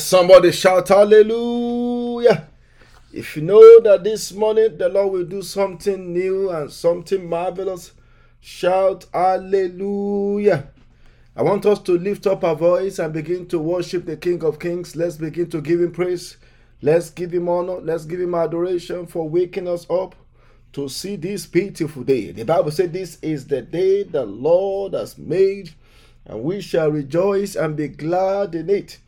Somebody 0.00 0.50
shout 0.52 0.88
hallelujah. 0.88 2.48
If 3.12 3.36
you 3.36 3.42
know 3.42 3.80
that 3.80 4.02
this 4.02 4.32
morning 4.32 4.78
the 4.78 4.88
Lord 4.88 5.12
will 5.12 5.24
do 5.24 5.42
something 5.42 6.12
new 6.12 6.48
and 6.50 6.72
something 6.72 7.28
marvelous, 7.28 7.92
shout 8.40 9.04
hallelujah. 9.12 10.68
I 11.36 11.42
want 11.42 11.66
us 11.66 11.80
to 11.80 11.98
lift 11.98 12.26
up 12.26 12.44
our 12.44 12.54
voice 12.56 12.98
and 12.98 13.12
begin 13.12 13.46
to 13.48 13.58
worship 13.58 14.06
the 14.06 14.16
King 14.16 14.42
of 14.42 14.58
Kings. 14.58 14.96
Let's 14.96 15.16
begin 15.16 15.50
to 15.50 15.60
give 15.60 15.80
him 15.80 15.92
praise. 15.92 16.38
Let's 16.82 17.10
give 17.10 17.32
him 17.32 17.48
honor. 17.48 17.80
Let's 17.80 18.06
give 18.06 18.20
him 18.20 18.34
adoration 18.34 19.06
for 19.06 19.28
waking 19.28 19.68
us 19.68 19.88
up 19.90 20.14
to 20.72 20.88
see 20.88 21.16
this 21.16 21.46
beautiful 21.46 22.04
day. 22.04 22.32
The 22.32 22.44
Bible 22.44 22.70
said, 22.70 22.92
This 22.92 23.18
is 23.20 23.46
the 23.46 23.60
day 23.60 24.02
the 24.04 24.24
Lord 24.24 24.94
has 24.94 25.18
made, 25.18 25.74
and 26.24 26.42
we 26.42 26.60
shall 26.60 26.90
rejoice 26.90 27.54
and 27.54 27.76
be 27.76 27.88
glad 27.88 28.54
in 28.54 28.70
it. 28.70 28.98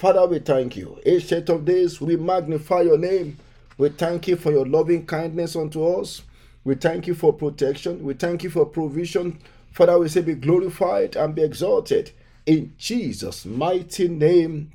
Father, 0.00 0.24
we 0.26 0.38
thank 0.38 0.78
you. 0.78 0.98
Ancient 1.04 1.50
of 1.50 1.66
days, 1.66 2.00
we 2.00 2.16
magnify 2.16 2.80
your 2.80 2.96
name. 2.96 3.36
We 3.76 3.90
thank 3.90 4.28
you 4.28 4.36
for 4.36 4.50
your 4.50 4.64
loving 4.64 5.04
kindness 5.04 5.54
unto 5.54 5.86
us. 5.86 6.22
We 6.64 6.76
thank 6.76 7.06
you 7.06 7.14
for 7.14 7.34
protection. 7.34 8.02
We 8.02 8.14
thank 8.14 8.42
you 8.42 8.48
for 8.48 8.64
provision. 8.64 9.38
Father, 9.72 9.98
we 9.98 10.08
say, 10.08 10.22
Be 10.22 10.36
glorified 10.36 11.16
and 11.16 11.34
be 11.34 11.42
exalted. 11.42 12.12
In 12.46 12.72
Jesus' 12.78 13.44
mighty 13.44 14.08
name, 14.08 14.72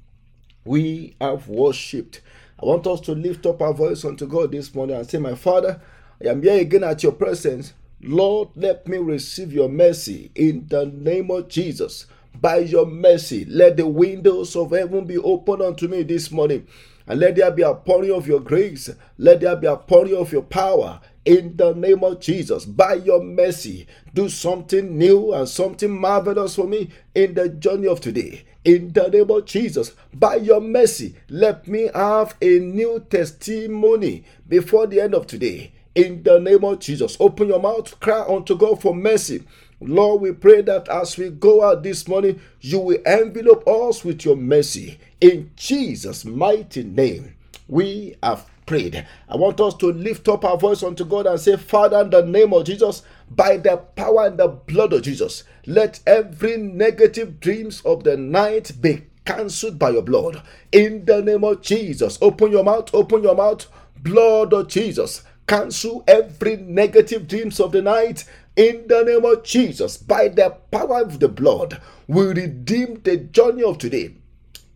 we 0.64 1.16
have 1.20 1.48
worshipped. 1.48 2.22
I 2.62 2.68
want 2.68 2.86
us 2.86 3.02
to 3.02 3.14
lift 3.14 3.48
up 3.48 3.64
our 3.64 3.74
voice 3.74 4.06
unto 4.06 4.28
God 4.28 4.52
this 4.52 4.76
morning 4.76 4.96
and 4.96 5.10
say, 5.10 5.18
My 5.18 5.34
Father, 5.34 5.82
I 6.24 6.28
am 6.28 6.44
here 6.44 6.62
again 6.62 6.84
at 6.84 7.02
your 7.02 7.14
presence. 7.14 7.74
Lord, 8.00 8.50
let 8.56 8.88
me 8.88 9.00
receive 9.00 9.52
your 9.52 9.70
mercy 9.70 10.30
in 10.36 10.68
the 10.68 10.86
name 10.86 11.32
of 11.32 11.50
Jesus. 11.50 12.06
By 12.42 12.58
your 12.58 12.86
mercy, 12.86 13.46
let 13.46 13.78
the 13.78 13.88
windows 13.88 14.56
of 14.56 14.72
heaven 14.72 15.06
be 15.06 15.18
opened 15.18 15.62
unto 15.62 15.88
me 15.88 16.04
this 16.04 16.32
morning. 16.32 16.68
And 17.08 17.20
let 17.20 17.36
there 17.36 17.52
be 17.52 17.62
a 17.62 17.74
pouring 17.74 18.12
of 18.12 18.28
your 18.28 18.40
grace. 18.40 18.90
Let 19.18 19.42
there 19.42 19.56
be 19.56 19.68
a 19.68 19.78
pouring 19.78 20.16
of 20.16 20.32
your 20.32 20.42
power 20.42 21.00
in 21.24 21.56
the 21.58 21.74
name 21.74 22.04
of 22.04 22.20
Jesus. 22.20 22.66
By 22.66 22.96
your 22.96 23.24
mercy, 23.24 23.88
do 24.14 24.30
something 24.30 24.98
new 24.98 25.34
and 25.34 25.48
something 25.48 25.92
marvelous 25.92 26.56
for 26.56 26.68
me 26.68 26.90
in 27.14 27.34
the 27.34 27.50
journey 27.50 27.88
of 27.88 28.02
today. 28.02 28.46
In 28.64 28.94
the 28.94 29.08
name 29.10 29.30
of 29.30 29.46
Jesus, 29.46 29.94
by 30.14 30.36
your 30.38 30.62
mercy, 30.62 31.16
let 31.30 31.68
me 31.68 31.90
have 31.94 32.36
a 32.42 32.60
new 32.60 33.06
testimony 33.10 34.24
before 34.48 34.88
the 34.88 35.02
end 35.02 35.14
of 35.14 35.28
today. 35.28 35.72
In 35.94 36.24
the 36.24 36.40
name 36.40 36.64
of 36.64 36.80
Jesus, 36.80 37.16
open 37.20 37.48
your 37.48 37.62
mouth, 37.62 38.00
cry 38.00 38.26
unto 38.28 38.58
God 38.58 38.82
for 38.82 38.94
mercy. 38.94 39.44
Lord, 39.82 40.22
we 40.22 40.32
pray 40.32 40.62
that 40.62 40.88
as 40.88 41.18
we 41.18 41.30
go 41.30 41.64
out 41.64 41.84
this 41.84 42.08
morning, 42.08 42.40
you 42.62 42.80
will 42.80 43.02
envelop 43.06 43.68
us 43.68 44.04
with 44.06 44.24
your 44.24 44.38
mercy. 44.38 45.00
In 45.20 45.52
Jesus' 45.56 46.24
mighty 46.26 46.84
name, 46.84 47.36
we 47.68 48.16
have 48.24 48.50
prayed. 48.66 49.06
I 49.30 49.36
want 49.36 49.60
us 49.60 49.76
to 49.76 49.88
lift 49.92 50.28
up 50.28 50.46
our 50.46 50.58
voice 50.58 50.82
unto 50.82 51.06
God 51.06 51.26
and 51.28 51.40
say, 51.40 51.58
Father, 51.58 52.02
in 52.02 52.10
the 52.10 52.26
name 52.26 52.54
of 52.54 52.66
Jesus, 52.66 53.04
by 53.30 53.58
the 53.58 53.78
power 53.78 54.28
and 54.28 54.40
the 54.40 54.48
blood 54.48 54.94
of 54.94 55.04
Jesus, 55.04 55.44
let 55.66 56.00
every 56.08 56.58
negative 56.58 57.40
dreams 57.40 57.82
of 57.86 58.04
the 58.04 58.18
night 58.18 58.72
be 58.82 59.04
cancelled 59.26 59.78
by 59.78 59.90
your 59.90 60.04
blood. 60.04 60.42
In 60.72 61.06
the 61.06 61.22
name 61.22 61.44
of 61.44 61.62
Jesus, 61.62 62.18
open 62.22 62.52
your 62.52 62.64
mouth, 62.64 62.94
open 62.94 63.24
your 63.24 63.36
mouth, 63.36 63.68
blood 64.02 64.54
of 64.54 64.68
Jesus. 64.68 65.24
Cancel 65.48 66.04
every 66.08 66.58
negative 66.58 67.28
dreams 67.28 67.60
of 67.60 67.72
the 67.72 67.82
night 67.82 68.26
in 68.58 68.88
the 68.88 69.04
name 69.04 69.26
of 69.26 69.44
Jesus. 69.44 69.98
By 69.98 70.30
the 70.30 70.52
power 70.72 71.02
of 71.02 71.20
the 71.20 71.30
blood, 71.30 71.82
we 72.08 72.26
redeem 72.28 73.02
the 73.04 73.18
journey 73.18 73.64
of 73.64 73.78
today 73.80 74.16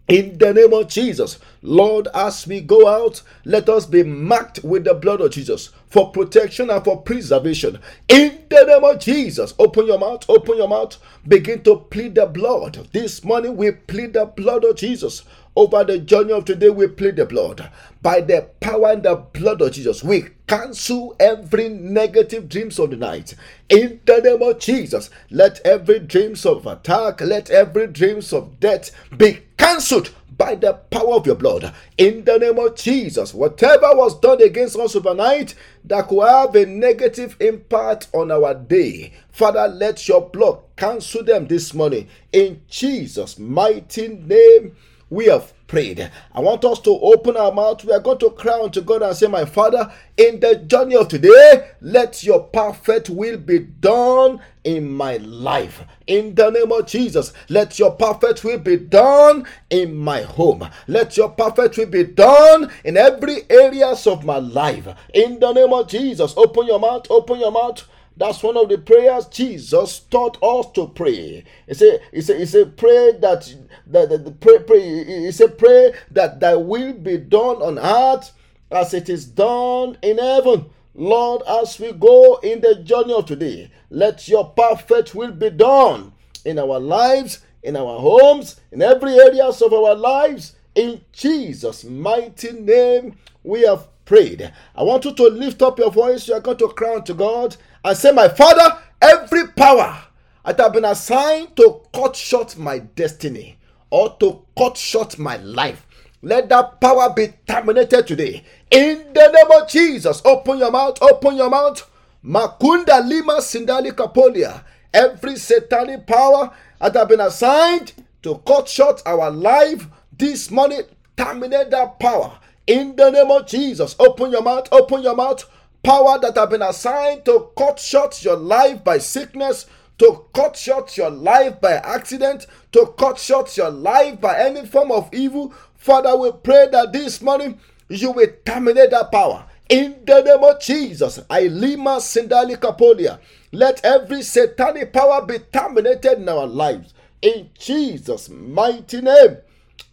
in 0.09 0.37
the 0.37 0.53
name 0.53 0.73
of 0.73 0.87
Jesus, 0.89 1.39
Lord, 1.63 2.07
as 2.15 2.47
we 2.47 2.61
go 2.61 2.87
out, 2.87 3.21
let 3.45 3.69
us 3.69 3.87
be 3.87 4.03
marked 4.03 4.63
with 4.63 4.85
the 4.85 4.93
blood 4.93 5.21
of 5.21 5.31
Jesus 5.31 5.71
for 5.89 6.11
protection 6.11 6.69
and 6.69 6.83
for 6.83 7.01
preservation. 7.01 7.79
In 8.09 8.39
the 8.49 8.65
name 8.65 8.83
of 8.85 8.99
Jesus, 8.99 9.53
open 9.59 9.87
your 9.87 9.99
mouth, 9.99 10.25
open 10.29 10.57
your 10.57 10.69
mouth, 10.69 10.97
begin 11.27 11.63
to 11.63 11.77
plead 11.77 12.15
the 12.15 12.27
blood. 12.27 12.87
This 12.93 13.23
morning, 13.23 13.57
we 13.57 13.71
plead 13.71 14.13
the 14.13 14.25
blood 14.27 14.65
of 14.65 14.77
Jesus. 14.77 15.23
Over 15.59 15.83
the 15.83 15.97
journey 15.97 16.31
of 16.31 16.45
today, 16.45 16.69
we 16.69 16.87
plead 16.87 17.17
the 17.17 17.25
blood. 17.25 17.69
By 18.01 18.21
the 18.21 18.47
power 18.61 18.93
and 18.93 19.03
the 19.03 19.15
blood 19.15 19.61
of 19.61 19.73
Jesus, 19.73 20.01
we 20.01 20.27
cancel 20.47 21.17
every 21.19 21.67
negative 21.67 22.47
dreams 22.47 22.79
of 22.79 22.91
the 22.91 22.95
night. 22.95 23.35
In 23.67 23.99
the 24.05 24.21
name 24.21 24.41
of 24.41 24.59
Jesus, 24.59 25.09
let 25.29 25.59
every 25.65 25.99
dreams 25.99 26.45
of 26.45 26.65
attack, 26.65 27.19
let 27.19 27.49
every 27.49 27.87
dreams 27.87 28.31
of 28.31 28.61
death 28.61 28.91
be 29.17 29.41
cancelled 29.57 30.11
by 30.37 30.55
the 30.55 30.75
power 30.91 31.15
of 31.15 31.25
your 31.25 31.35
blood. 31.35 31.73
In 31.97 32.23
the 32.23 32.39
name 32.39 32.57
of 32.57 32.77
Jesus, 32.77 33.33
whatever 33.33 33.89
was 33.95 34.17
done 34.17 34.41
against 34.41 34.77
us 34.77 34.95
overnight 34.95 35.55
that 35.83 36.07
could 36.07 36.25
have 36.25 36.55
a 36.55 36.65
negative 36.65 37.35
impact 37.41 38.07
on 38.13 38.31
our 38.31 38.53
day, 38.53 39.11
Father, 39.29 39.67
let 39.67 40.07
your 40.07 40.21
blood 40.29 40.59
cancel 40.77 41.25
them 41.25 41.47
this 41.47 41.73
morning. 41.73 42.07
In 42.31 42.61
Jesus' 42.69 43.37
mighty 43.37 44.07
name, 44.07 44.77
we 45.09 45.25
have 45.25 45.53
prayed. 45.67 46.11
I 46.33 46.39
want 46.39 46.65
us 46.65 46.79
to 46.81 46.91
open 46.91 47.37
our 47.37 47.51
mouth. 47.51 47.83
We 47.85 47.93
are 47.93 47.99
going 47.99 48.17
to 48.19 48.31
cry 48.31 48.59
unto 48.61 48.81
God 48.81 49.01
and 49.03 49.15
say, 49.15 49.27
My 49.27 49.45
Father, 49.45 49.91
in 50.17 50.39
the 50.39 50.55
journey 50.55 50.95
of 50.95 51.07
today, 51.07 51.69
let 51.81 52.23
your 52.23 52.41
perfect 52.43 53.09
will 53.09 53.37
be 53.37 53.59
done 53.59 54.41
in 54.63 54.91
my 54.91 55.17
life. 55.17 55.83
In 56.07 56.35
the 56.35 56.49
name 56.49 56.71
of 56.71 56.87
Jesus, 56.87 57.33
let 57.49 57.79
your 57.79 57.91
perfect 57.91 58.43
will 58.43 58.59
be 58.59 58.77
done 58.77 59.45
in 59.69 59.95
my 59.95 60.21
home. 60.21 60.67
Let 60.87 61.17
your 61.17 61.29
perfect 61.29 61.77
will 61.77 61.85
be 61.87 62.03
done 62.03 62.71
in 62.83 62.97
every 62.97 63.49
areas 63.49 64.05
of 64.07 64.25
my 64.25 64.37
life. 64.37 64.87
In 65.13 65.39
the 65.39 65.53
name 65.53 65.73
of 65.73 65.87
Jesus, 65.87 66.33
open 66.35 66.67
your 66.67 66.79
mouth, 66.79 67.07
open 67.09 67.39
your 67.39 67.51
mouth. 67.51 67.87
That's 68.19 68.43
one 68.43 68.57
of 68.57 68.67
the 68.67 68.77
prayers 68.77 69.27
Jesus 69.27 70.01
taught 70.01 70.43
us 70.43 70.69
to 70.73 70.87
pray. 70.87 71.45
He 71.67 71.73
said, 71.73 72.01
he 72.11 72.19
said, 72.19 72.39
he 72.41 72.45
said, 72.45 72.75
pray 72.75 73.13
that, 73.13 73.55
that, 73.87 74.09
that 74.09 74.25
the 74.25 74.31
pray, 74.31 74.59
pray, 74.59 75.05
he 75.05 75.31
said, 75.31 75.57
pray 75.57 75.93
that 76.11 76.41
thy 76.41 76.55
will 76.55 76.91
be 76.91 77.15
done 77.15 77.61
on 77.61 77.79
earth 77.79 78.33
as 78.69 78.93
it 78.93 79.07
is 79.07 79.25
done 79.25 79.97
in 80.01 80.17
heaven. 80.17 80.65
Lord, 80.93 81.43
as 81.47 81.79
we 81.79 81.93
go 81.93 82.35
in 82.43 82.59
the 82.59 82.75
journey 82.83 83.13
of 83.13 83.25
today, 83.25 83.71
let 83.89 84.27
your 84.27 84.49
perfect 84.49 85.15
will 85.15 85.31
be 85.31 85.49
done 85.49 86.11
in 86.43 86.59
our 86.59 86.77
lives, 86.77 87.39
in 87.63 87.77
our 87.77 87.99
homes, 88.01 88.59
in 88.73 88.81
every 88.81 89.13
areas 89.13 89.61
of 89.61 89.71
our 89.71 89.95
lives. 89.95 90.57
In 90.75 90.99
Jesus' 91.13 91.85
mighty 91.85 92.51
name, 92.51 93.17
we 93.43 93.61
have 93.61 93.87
prayed. 94.03 94.51
I 94.75 94.83
want 94.83 95.05
you 95.05 95.13
to 95.13 95.23
lift 95.23 95.61
up 95.61 95.79
your 95.79 95.91
voice. 95.91 96.27
You 96.27 96.33
are 96.33 96.41
going 96.41 96.57
to 96.57 96.67
cry 96.67 96.99
to 96.99 97.13
God 97.13 97.55
and 97.83 97.97
say, 97.97 98.11
My 98.11 98.27
Father, 98.29 98.77
every 99.01 99.47
power 99.47 100.03
that 100.45 100.59
have 100.59 100.73
been 100.73 100.85
assigned 100.85 101.55
to 101.57 101.81
cut 101.93 102.15
short 102.15 102.57
my 102.57 102.79
destiny 102.79 103.57
or 103.89 104.15
to 104.19 104.43
cut 104.57 104.77
short 104.77 105.17
my 105.17 105.37
life, 105.37 105.85
let 106.21 106.49
that 106.49 106.81
power 106.81 107.13
be 107.13 107.33
terminated 107.47 108.05
today. 108.07 108.43
In 108.71 109.13
the 109.13 109.31
name 109.31 109.61
of 109.61 109.69
Jesus, 109.69 110.21
open 110.25 110.57
your 110.59 110.71
mouth, 110.71 111.01
open 111.01 111.35
your 111.35 111.49
mouth. 111.49 111.89
Makunda 112.23 113.07
Lima 113.07 113.37
Sindali 113.41 113.91
Kapolia. 113.91 114.63
Every 114.93 115.37
satanic 115.37 116.05
power 116.05 116.51
that 116.81 116.95
have 116.95 117.07
been 117.07 117.21
assigned 117.21 117.93
to 118.23 118.41
cut 118.45 118.67
short 118.67 119.01
our 119.05 119.31
life 119.31 119.87
this 120.17 120.51
morning, 120.51 120.81
terminate 121.15 121.71
that 121.71 121.99
power. 121.99 122.37
In 122.67 122.95
the 122.95 123.09
name 123.09 123.31
of 123.31 123.47
Jesus, 123.47 123.95
open 123.97 124.31
your 124.31 124.41
mouth, 124.43 124.67
open 124.71 125.01
your 125.01 125.15
mouth 125.15 125.45
power 125.83 126.19
that 126.19 126.35
have 126.35 126.49
been 126.49 126.61
assigned 126.61 127.25
to 127.25 127.49
cut 127.57 127.79
short 127.79 128.23
your 128.23 128.35
life 128.35 128.83
by 128.83 128.97
sickness, 128.97 129.65
to 129.97 130.25
cut 130.33 130.55
short 130.55 130.95
your 130.97 131.09
life 131.09 131.59
by 131.61 131.73
accident, 131.73 132.47
to 132.71 132.93
cut 132.97 133.17
short 133.19 133.55
your 133.57 133.69
life 133.69 134.19
by 134.21 134.37
any 134.39 134.65
form 134.65 134.91
of 134.91 135.09
evil. 135.13 135.53
Father, 135.75 136.15
we 136.17 136.31
pray 136.43 136.67
that 136.71 136.93
this 136.93 137.21
morning 137.21 137.59
you 137.89 138.11
will 138.11 138.27
terminate 138.45 138.91
that 138.91 139.11
power. 139.11 139.45
In 139.69 140.03
the 140.05 140.21
name 140.21 140.43
of 140.43 140.59
Jesus, 140.61 141.19
I 141.29 141.41
lima 141.43 141.97
sindali 141.99 142.55
kapolia. 142.57 143.19
Let 143.51 143.83
every 143.85 144.23
satanic 144.23 144.91
power 144.91 145.25
be 145.25 145.39
terminated 145.39 146.19
in 146.19 146.29
our 146.29 146.47
lives. 146.47 146.93
In 147.21 147.49
Jesus' 147.57 148.29
mighty 148.29 149.01
name, 149.01 149.37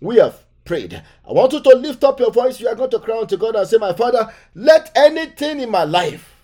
we 0.00 0.16
have 0.16 0.45
prayed. 0.66 1.02
I 1.26 1.32
want 1.32 1.52
you 1.52 1.60
to 1.60 1.76
lift 1.76 2.04
up 2.04 2.20
your 2.20 2.32
voice. 2.32 2.60
You 2.60 2.68
are 2.68 2.74
going 2.74 2.90
to 2.90 2.98
cry 2.98 3.18
unto 3.18 3.36
God 3.36 3.56
and 3.56 3.66
say, 3.66 3.78
My 3.78 3.94
Father, 3.94 4.32
let 4.54 4.90
anything 4.94 5.60
in 5.60 5.70
my 5.70 5.84
life 5.84 6.34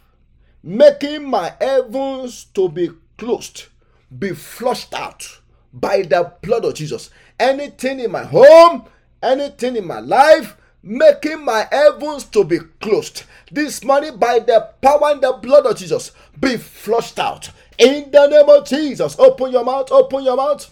making 0.63 1.29
my 1.29 1.53
heavens 1.61 2.45
to 2.55 2.69
be 2.69 2.89
closed 3.19 3.65
be 4.19 4.33
flushed 4.35 4.95
out 4.95 5.41
by 5.73 6.03
the 6.03 6.33
blood 6.43 6.65
of 6.65 6.75
Jesus. 6.75 7.11
Anything 7.39 8.01
in 8.01 8.11
my 8.11 8.25
home, 8.25 8.85
anything 9.23 9.77
in 9.77 9.87
my 9.87 10.01
life, 10.01 10.57
making 10.83 11.45
my 11.45 11.67
heavens 11.71 12.25
to 12.25 12.45
be 12.45 12.59
closed. 12.81 13.25
This 13.51 13.83
morning, 13.85 14.17
by 14.19 14.41
the 14.41 14.71
power 14.83 15.13
and 15.13 15.23
the 15.23 15.33
blood 15.33 15.67
of 15.67 15.77
Jesus, 15.77 16.13
be 16.39 16.57
flushed 16.57 17.19
out. 17.19 17.51
In 17.79 18.11
the 18.11 18.27
name 18.27 18.49
of 18.49 18.67
Jesus, 18.67 19.19
open 19.19 19.53
your 19.53 19.65
mouth, 19.65 19.91
open 19.91 20.25
your 20.25 20.37
mouth. 20.37 20.71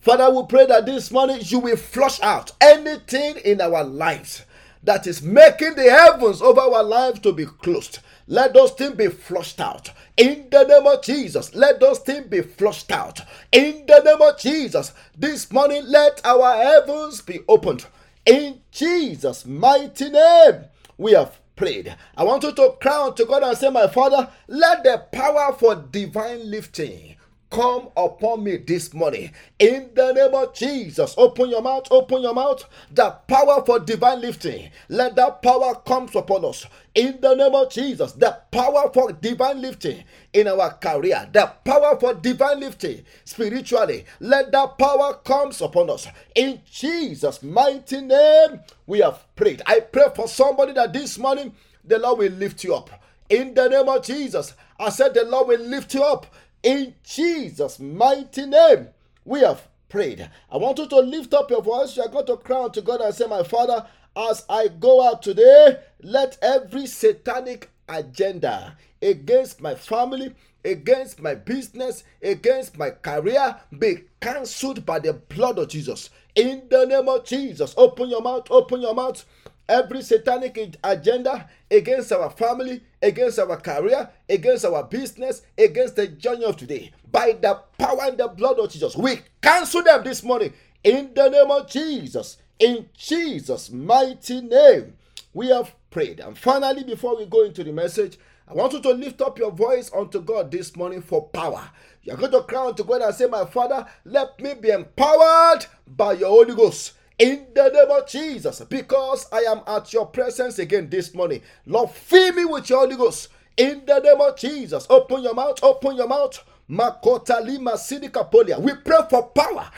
Father, 0.00 0.30
we 0.30 0.46
pray 0.46 0.64
that 0.66 0.86
this 0.86 1.10
morning 1.10 1.38
you 1.42 1.58
will 1.58 1.76
flush 1.76 2.20
out 2.20 2.52
anything 2.60 3.36
in 3.44 3.60
our 3.60 3.82
lives 3.82 4.44
that 4.84 5.08
is 5.08 5.22
making 5.22 5.74
the 5.74 5.90
heavens 5.90 6.40
over 6.40 6.60
our 6.60 6.84
lives 6.84 7.18
to 7.20 7.32
be 7.32 7.44
closed. 7.44 7.98
Let 8.28 8.54
those 8.54 8.70
things 8.72 8.94
be 8.94 9.08
flushed 9.08 9.60
out. 9.60 9.90
In 10.16 10.46
the 10.50 10.64
name 10.64 10.86
of 10.86 11.02
Jesus, 11.02 11.52
let 11.54 11.80
those 11.80 11.98
things 11.98 12.28
be 12.28 12.42
flushed 12.42 12.92
out. 12.92 13.20
In 13.50 13.86
the 13.86 14.00
name 14.04 14.22
of 14.22 14.38
Jesus, 14.38 14.92
this 15.16 15.50
morning 15.50 15.82
let 15.86 16.24
our 16.24 16.54
heavens 16.54 17.20
be 17.20 17.40
opened. 17.48 17.86
In 18.24 18.60
Jesus' 18.70 19.46
mighty 19.46 20.10
name, 20.10 20.64
we 20.96 21.12
have 21.12 21.38
prayed. 21.56 21.96
I 22.16 22.22
want 22.22 22.44
you 22.44 22.52
to 22.52 22.76
cry 22.80 22.94
out 22.94 23.16
to 23.16 23.24
God 23.24 23.42
and 23.42 23.58
say, 23.58 23.68
My 23.70 23.88
Father, 23.88 24.28
let 24.46 24.84
the 24.84 25.04
power 25.10 25.56
for 25.58 25.74
divine 25.74 26.48
lifting 26.48 27.16
come 27.50 27.88
upon 27.96 28.44
me 28.44 28.56
this 28.58 28.92
morning 28.94 29.32
in 29.58 29.90
the 29.94 30.12
name 30.12 30.34
of 30.34 30.54
Jesus. 30.54 31.14
Open 31.16 31.50
your 31.50 31.62
mouth, 31.62 31.86
open 31.90 32.22
your 32.22 32.34
mouth. 32.34 32.64
The 32.92 33.10
power 33.26 33.62
for 33.64 33.80
divine 33.80 34.20
lifting, 34.20 34.70
let 34.88 35.16
that 35.16 35.42
power 35.42 35.74
come 35.86 36.08
upon 36.14 36.44
us 36.44 36.66
in 36.94 37.20
the 37.20 37.34
name 37.34 37.54
of 37.54 37.70
Jesus. 37.70 38.12
The 38.12 38.38
power 38.50 38.90
for 38.92 39.12
divine 39.12 39.60
lifting 39.62 40.04
in 40.32 40.48
our 40.48 40.74
career, 40.74 41.28
the 41.32 41.52
power 41.64 41.98
for 41.98 42.14
divine 42.14 42.60
lifting 42.60 43.04
spiritually, 43.24 44.04
let 44.20 44.52
that 44.52 44.78
power 44.78 45.14
comes 45.24 45.60
upon 45.60 45.90
us 45.90 46.06
in 46.34 46.60
Jesus' 46.70 47.42
mighty 47.42 48.00
name. 48.00 48.60
We 48.86 49.00
have 49.00 49.24
prayed. 49.36 49.62
I 49.66 49.80
pray 49.80 50.06
for 50.14 50.28
somebody 50.28 50.72
that 50.74 50.92
this 50.92 51.18
morning 51.18 51.54
the 51.84 51.98
Lord 51.98 52.18
will 52.18 52.32
lift 52.32 52.64
you 52.64 52.74
up 52.74 52.90
in 53.28 53.54
the 53.54 53.68
name 53.68 53.88
of 53.88 54.04
Jesus. 54.04 54.54
I 54.78 54.90
said 54.90 55.14
the 55.14 55.24
Lord 55.24 55.48
will 55.48 55.60
lift 55.60 55.94
you 55.94 56.02
up 56.02 56.26
in 56.62 56.94
Jesus' 57.02 57.78
mighty 57.78 58.46
name, 58.46 58.88
we 59.24 59.40
have 59.40 59.66
prayed. 59.88 60.28
I 60.50 60.56
want 60.56 60.78
you 60.78 60.88
to 60.88 60.96
lift 60.98 61.34
up 61.34 61.50
your 61.50 61.62
voice. 61.62 61.96
You 61.96 62.02
are 62.04 62.08
going 62.08 62.26
to 62.26 62.36
cry 62.36 62.58
out 62.58 62.74
to 62.74 62.82
God 62.82 63.00
and 63.00 63.14
say, 63.14 63.26
My 63.26 63.42
Father, 63.42 63.86
as 64.16 64.44
I 64.48 64.68
go 64.68 65.06
out 65.06 65.22
today, 65.22 65.78
let 66.02 66.38
every 66.42 66.86
satanic 66.86 67.70
agenda 67.88 68.76
against 69.00 69.60
my 69.60 69.74
family, 69.74 70.34
against 70.64 71.20
my 71.20 71.34
business, 71.34 72.04
against 72.22 72.76
my 72.76 72.90
career 72.90 73.56
be 73.78 74.04
cancelled 74.20 74.84
by 74.84 74.98
the 74.98 75.12
blood 75.12 75.58
of 75.58 75.68
Jesus. 75.68 76.10
In 76.34 76.64
the 76.70 76.84
name 76.84 77.08
of 77.08 77.24
Jesus, 77.24 77.74
open 77.76 78.08
your 78.10 78.22
mouth, 78.22 78.46
open 78.50 78.80
your 78.80 78.94
mouth 78.94 79.24
every 79.68 80.02
satanic 80.02 80.76
agenda 80.82 81.48
against 81.70 82.12
our 82.12 82.30
family, 82.30 82.80
against 83.02 83.38
our 83.38 83.56
career, 83.56 84.10
against 84.28 84.64
our 84.64 84.84
business, 84.84 85.42
against 85.56 85.96
the 85.96 86.08
journey 86.08 86.44
of 86.44 86.56
today. 86.56 86.92
By 87.10 87.36
the 87.40 87.60
power 87.78 88.02
and 88.02 88.18
the 88.18 88.28
blood 88.28 88.58
of 88.58 88.70
Jesus, 88.70 88.96
we 88.96 89.20
cancel 89.40 89.82
them 89.82 90.04
this 90.04 90.22
morning 90.22 90.52
in 90.84 91.12
the 91.14 91.28
name 91.28 91.50
of 91.50 91.68
Jesus. 91.68 92.38
In 92.58 92.88
Jesus' 92.96 93.70
mighty 93.70 94.40
name, 94.40 94.94
we 95.32 95.48
have 95.48 95.74
prayed. 95.90 96.20
And 96.20 96.36
finally, 96.36 96.84
before 96.84 97.16
we 97.16 97.26
go 97.26 97.44
into 97.44 97.62
the 97.62 97.72
message, 97.72 98.18
I 98.48 98.54
want 98.54 98.72
you 98.72 98.80
to 98.80 98.90
lift 98.90 99.20
up 99.20 99.38
your 99.38 99.50
voice 99.50 99.90
unto 99.94 100.20
God 100.20 100.50
this 100.50 100.74
morning 100.74 101.02
for 101.02 101.28
power. 101.28 101.70
You're 102.02 102.16
going 102.16 102.32
to 102.32 102.42
cry 102.42 102.66
unto 102.66 102.82
God 102.82 103.02
and 103.02 103.14
say, 103.14 103.26
My 103.26 103.44
Father, 103.44 103.86
let 104.04 104.40
me 104.40 104.54
be 104.54 104.70
empowered 104.70 105.66
by 105.86 106.14
your 106.14 106.30
Holy 106.30 106.54
Ghost 106.54 106.94
in 107.18 107.46
the 107.54 107.68
name 107.70 107.90
of 107.90 108.06
Jesus, 108.08 108.60
because 108.62 109.26
I 109.32 109.40
am 109.40 109.60
at 109.66 109.92
your 109.92 110.06
presence 110.06 110.58
again 110.58 110.88
this 110.88 111.14
morning. 111.14 111.42
Lord, 111.66 111.90
fill 111.90 112.32
me 112.32 112.44
with 112.44 112.70
your 112.70 112.80
Holy 112.80 112.96
Ghost. 112.96 113.28
In 113.56 113.82
the 113.86 113.98
name 113.98 114.20
of 114.20 114.36
Jesus, 114.36 114.86
open 114.88 115.22
your 115.24 115.34
mouth, 115.34 115.58
open 115.62 115.96
your 115.96 116.06
mouth. 116.06 116.42
Makota 116.70 117.44
lima 117.44 117.72
sidikapolia. 117.72 118.60
We 118.60 118.74
pray 118.74 118.98
for 119.10 119.28
power. 119.30 119.70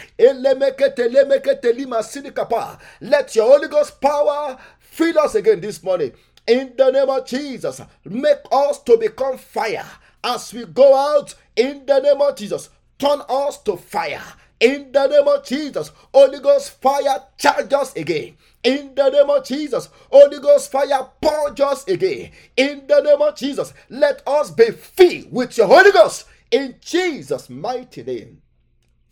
Let 3.00 3.36
your 3.36 3.46
Holy 3.46 3.68
Ghost 3.68 4.00
power 4.00 4.58
fill 4.78 5.18
us 5.20 5.34
again 5.34 5.60
this 5.60 5.82
morning. 5.82 6.12
In 6.46 6.74
the 6.76 6.90
name 6.90 7.08
of 7.08 7.26
Jesus, 7.26 7.80
make 8.04 8.38
us 8.52 8.82
to 8.82 8.96
become 8.98 9.38
fire 9.38 9.86
as 10.24 10.52
we 10.52 10.66
go 10.66 10.94
out. 10.94 11.34
In 11.56 11.86
the 11.86 12.00
name 12.00 12.20
of 12.20 12.36
Jesus, 12.36 12.68
turn 12.98 13.22
us 13.28 13.62
to 13.62 13.76
fire 13.76 14.22
in 14.60 14.92
the 14.92 15.06
name 15.06 15.26
of 15.26 15.44
Jesus, 15.44 15.90
Holy 16.14 16.38
Ghost 16.38 16.80
fire 16.82 17.24
charge 17.38 17.72
us 17.72 17.94
again. 17.96 18.36
In 18.62 18.94
the 18.94 19.08
name 19.10 19.30
of 19.30 19.44
Jesus, 19.44 19.88
Holy 20.10 20.38
Ghost 20.38 20.70
fire 20.70 21.08
purge 21.20 21.60
us 21.60 21.86
again. 21.88 22.30
In 22.56 22.86
the 22.86 23.00
name 23.00 23.22
of 23.22 23.36
Jesus, 23.36 23.72
let 23.88 24.22
us 24.26 24.50
be 24.50 24.70
filled 24.70 25.32
with 25.32 25.56
your 25.56 25.66
Holy 25.66 25.92
Ghost. 25.92 26.26
In 26.50 26.76
Jesus' 26.80 27.48
mighty 27.48 28.02
name, 28.02 28.42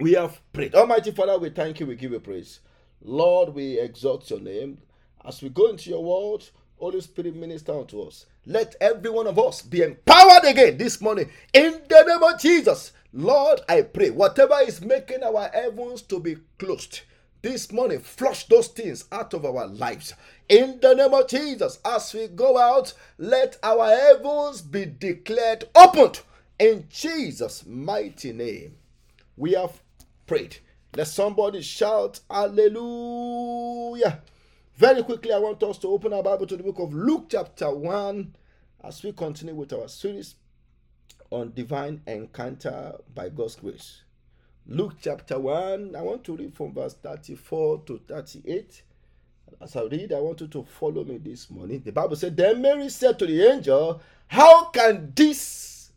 we 0.01 0.13
have 0.13 0.41
prayed. 0.53 0.75
Almighty 0.75 1.13
Father, 1.13 1.39
we 1.39 1.51
thank 1.51 1.81
you, 1.81 1.87
we 1.87 1.97
give 1.97 2.13
you 2.13 2.21
praise. 2.21 2.61
Lord, 3.03 3.55
we 3.55 3.79
exalt 3.81 4.29
your 4.31 4.41
name. 4.41 4.79
As 5.25 5.43
we 5.43 5.49
go 5.49 5.69
into 5.69 5.91
your 5.91 6.05
word, 6.05 6.45
Holy 6.79 7.01
Spirit, 7.01 7.35
minister 7.35 7.73
unto 7.73 8.03
us. 8.03 8.27
Let 8.47 8.77
every 8.81 9.11
one 9.11 9.27
of 9.27 9.39
us 9.39 9.63
be 9.63 9.83
empowered 9.83 10.45
again 10.45 10.79
this 10.79 11.01
morning 11.01 11.31
in 11.53 11.81
the 11.89 12.05
name 12.05 12.23
of 12.23 12.41
Jesus. 12.41 12.93
Lord, 13.13 13.63
I 13.69 13.83
pray, 13.83 14.11
whatever 14.11 14.57
is 14.67 14.83
making 14.83 15.23
our 15.23 15.49
heavens 15.49 16.03
to 16.03 16.21
be 16.21 16.37
closed, 16.59 17.01
this 17.41 17.73
morning, 17.73 18.01
flush 18.01 18.47
those 18.49 18.69
things 18.69 19.07
out 19.11 19.33
of 19.33 19.47
our 19.47 19.67
lives. 19.67 20.13
In 20.49 20.79
the 20.81 20.95
name 20.95 21.15
of 21.15 21.29
Jesus, 21.29 21.79
as 21.85 22.13
we 22.13 22.27
go 22.29 22.59
out, 22.59 22.93
let 23.17 23.57
our 23.63 23.87
heavens 23.89 24.61
be 24.61 24.85
declared 24.87 25.65
opened. 25.75 26.21
In 26.59 26.87
Jesus' 26.91 27.65
mighty 27.65 28.33
name, 28.33 28.77
we 29.37 29.53
have 29.53 29.81
prayed. 30.27 30.59
Let 30.95 31.07
somebody 31.07 31.63
shout, 31.63 32.21
Hallelujah. 32.31 34.21
Very 34.77 35.03
quickly, 35.03 35.33
I 35.33 35.39
want 35.39 35.63
us 35.63 35.79
to 35.79 35.89
open 35.89 36.13
our 36.13 36.23
Bible 36.23 36.47
to 36.47 36.57
the 36.57 36.63
book 36.63 36.79
of 36.79 36.93
Luke, 36.93 37.27
chapter 37.31 37.71
1, 37.75 38.35
as 38.85 39.03
we 39.03 39.13
continue 39.13 39.55
with 39.55 39.73
our 39.73 39.89
series 39.89 40.35
on 41.31 41.53
divine 41.55 42.01
encounter 42.07 42.95
by 43.15 43.29
God's 43.29 43.57
grace. 43.57 44.03
Luke 44.67 44.97
chapter 45.01 45.39
1, 45.39 45.97
I 45.97 46.03
want 46.03 46.25
to 46.25 46.37
read 46.37 46.55
from 46.55 46.75
verse 46.75 46.95
34 47.03 47.83
to 47.87 48.01
38. 48.07 48.83
As 49.61 49.77
I 49.77 49.83
read, 49.85 50.13
I 50.13 50.21
want 50.21 50.41
you 50.41 50.49
to 50.49 50.63
follow 50.63 51.05
me 51.05 51.19
this 51.19 51.51
morning. 51.51 51.83
The 51.85 51.93
Bible 51.93 52.17
said, 52.17 52.37
Then 52.37 52.61
Mary 52.61 52.89
said 52.91 53.19
to 53.19 53.27
the 53.27 53.47
angel, 53.47 54.03
How 54.27 54.67
can 54.67 55.13
this 55.17 55.91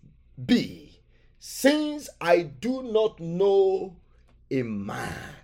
be, 0.46 1.02
since 1.38 2.10
I 2.20 2.44
do 2.44 2.84
not 2.84 3.20
know 3.20 3.98
a 4.50 4.64
man? 4.64 5.36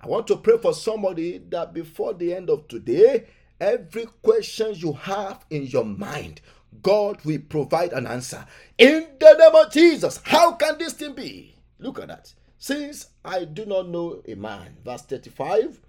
I 0.00 0.06
want 0.06 0.26
to 0.28 0.36
pray 0.36 0.58
for 0.58 0.72
somebody 0.72 1.38
that 1.50 1.74
before 1.74 2.14
the 2.14 2.34
end 2.34 2.50
of 2.50 2.68
today, 2.68 3.26
every 3.60 4.06
question 4.22 4.74
you 4.74 4.92
have 4.94 5.44
in 5.50 5.64
your 5.64 5.84
mind 5.84 6.40
God 6.82 7.24
will 7.24 7.40
provide 7.48 7.92
an 7.92 8.06
answer. 8.06 8.46
In 8.78 9.06
the 9.18 9.34
name 9.34 9.54
of 9.64 9.72
Jesus, 9.72 10.20
how 10.24 10.52
can 10.52 10.78
this 10.78 10.94
thing 10.94 11.14
be? 11.14 11.56
Look 11.78 11.98
at 11.98 12.08
that. 12.08 12.32
Since 12.58 13.08
I 13.24 13.44
do 13.44 13.66
not 13.66 13.88
know 13.88 14.22
a 14.26 14.34
man. 14.34 14.76
Verse 14.84 15.02
35 15.02 15.80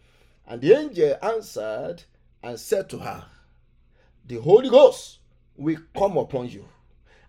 And 0.48 0.62
the 0.62 0.74
angel 0.74 1.18
answered 1.22 2.04
and 2.42 2.60
said 2.60 2.90
to 2.90 3.00
her, 3.00 3.26
The 4.26 4.40
Holy 4.42 4.70
Ghost 4.70 5.20
will 5.56 5.78
come 5.96 6.18
upon 6.18 6.50
you, 6.50 6.66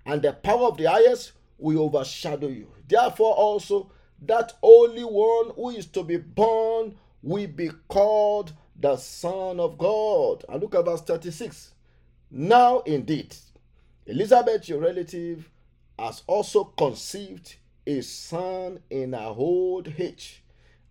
and 0.07 0.23
the 0.23 0.33
power 0.33 0.69
of 0.69 0.77
the 0.77 0.85
highest 0.85 1.33
will 1.59 1.83
overshadow 1.83 2.49
you. 2.49 2.69
Therefore, 2.89 3.35
also, 3.35 3.91
that 4.23 4.53
only 4.63 5.03
One 5.03 5.51
who 5.55 5.71
is 5.71 5.87
to 5.87 6.03
be 6.03 6.17
born 6.17 6.97
will 7.23 7.47
be 7.49 7.71
called 7.89 8.53
the 8.79 8.97
Son 8.97 9.61
of 9.61 9.79
God. 9.79 10.45
And 10.49 10.63
look 10.63 10.75
at 10.75 10.85
verse 10.85 11.03
36. 11.03 11.72
Now, 12.35 12.79
indeed, 12.87 13.37
Elizabeth, 14.07 14.67
your 14.67 14.81
relative, 14.81 15.51
has 15.99 16.23
also 16.27 16.65
conceived 16.65 17.57
a 17.87 18.01
son 18.01 18.81
in 18.89 19.13
her 19.13 19.35
old 19.37 19.93
age. 19.99 20.43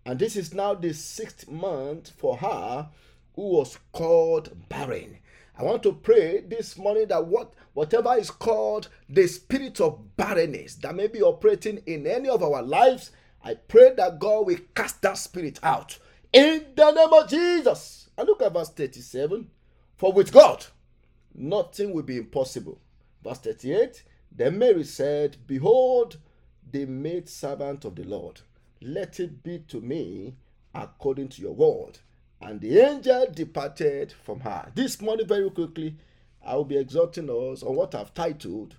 And 0.06 0.20
this 0.20 0.36
is 0.36 0.54
now 0.54 0.74
the 0.74 0.94
sixth 0.94 1.48
month 1.50 2.10
for 2.10 2.36
her 2.36 2.90
who 3.34 3.42
was 3.42 3.76
called 3.90 4.68
barren. 4.68 5.18
I 5.58 5.64
want 5.64 5.82
to 5.82 5.94
pray 5.94 6.42
this 6.42 6.78
morning 6.78 7.08
that 7.08 7.26
what 7.26 7.54
whatever 7.72 8.14
is 8.14 8.30
called 8.30 8.88
the 9.08 9.26
spirit 9.26 9.80
of 9.80 10.16
barrenness 10.16 10.76
that 10.76 10.94
may 10.94 11.08
be 11.08 11.22
operating 11.22 11.78
in 11.86 12.06
any 12.06 12.28
of 12.28 12.44
our 12.44 12.62
lives, 12.62 13.10
I 13.42 13.54
pray 13.54 13.94
that 13.96 14.20
God 14.20 14.46
will 14.46 14.58
cast 14.76 15.02
that 15.02 15.18
spirit 15.18 15.58
out 15.64 15.98
in 16.32 16.66
the 16.76 16.92
name 16.92 17.12
of 17.12 17.28
Jesus. 17.28 18.10
And 18.16 18.28
look 18.28 18.42
at 18.42 18.52
verse 18.52 18.70
37. 18.70 19.50
For 19.96 20.12
with 20.12 20.32
God, 20.32 20.66
nothing 21.34 21.92
will 21.92 22.02
be 22.02 22.18
impossible. 22.18 22.78
Verse 23.22 23.38
38 23.38 24.02
Then 24.30 24.58
Mary 24.58 24.84
said, 24.84 25.36
Behold, 25.46 26.18
the 26.70 26.86
maid 26.86 27.28
servant 27.28 27.84
of 27.84 27.96
the 27.96 28.04
Lord, 28.04 28.40
let 28.80 29.20
it 29.20 29.42
be 29.42 29.58
to 29.68 29.80
me 29.80 30.34
according 30.74 31.28
to 31.28 31.42
your 31.42 31.54
word. 31.54 31.98
And 32.40 32.60
the 32.60 32.78
angel 32.80 33.26
departed 33.32 34.12
from 34.24 34.40
her. 34.40 34.72
This 34.74 35.00
morning, 35.00 35.26
very 35.26 35.48
quickly, 35.50 35.96
I 36.44 36.56
will 36.56 36.64
be 36.64 36.76
exhorting 36.76 37.30
us 37.30 37.62
on 37.62 37.76
what 37.76 37.94
I've 37.94 38.14
titled 38.14 38.76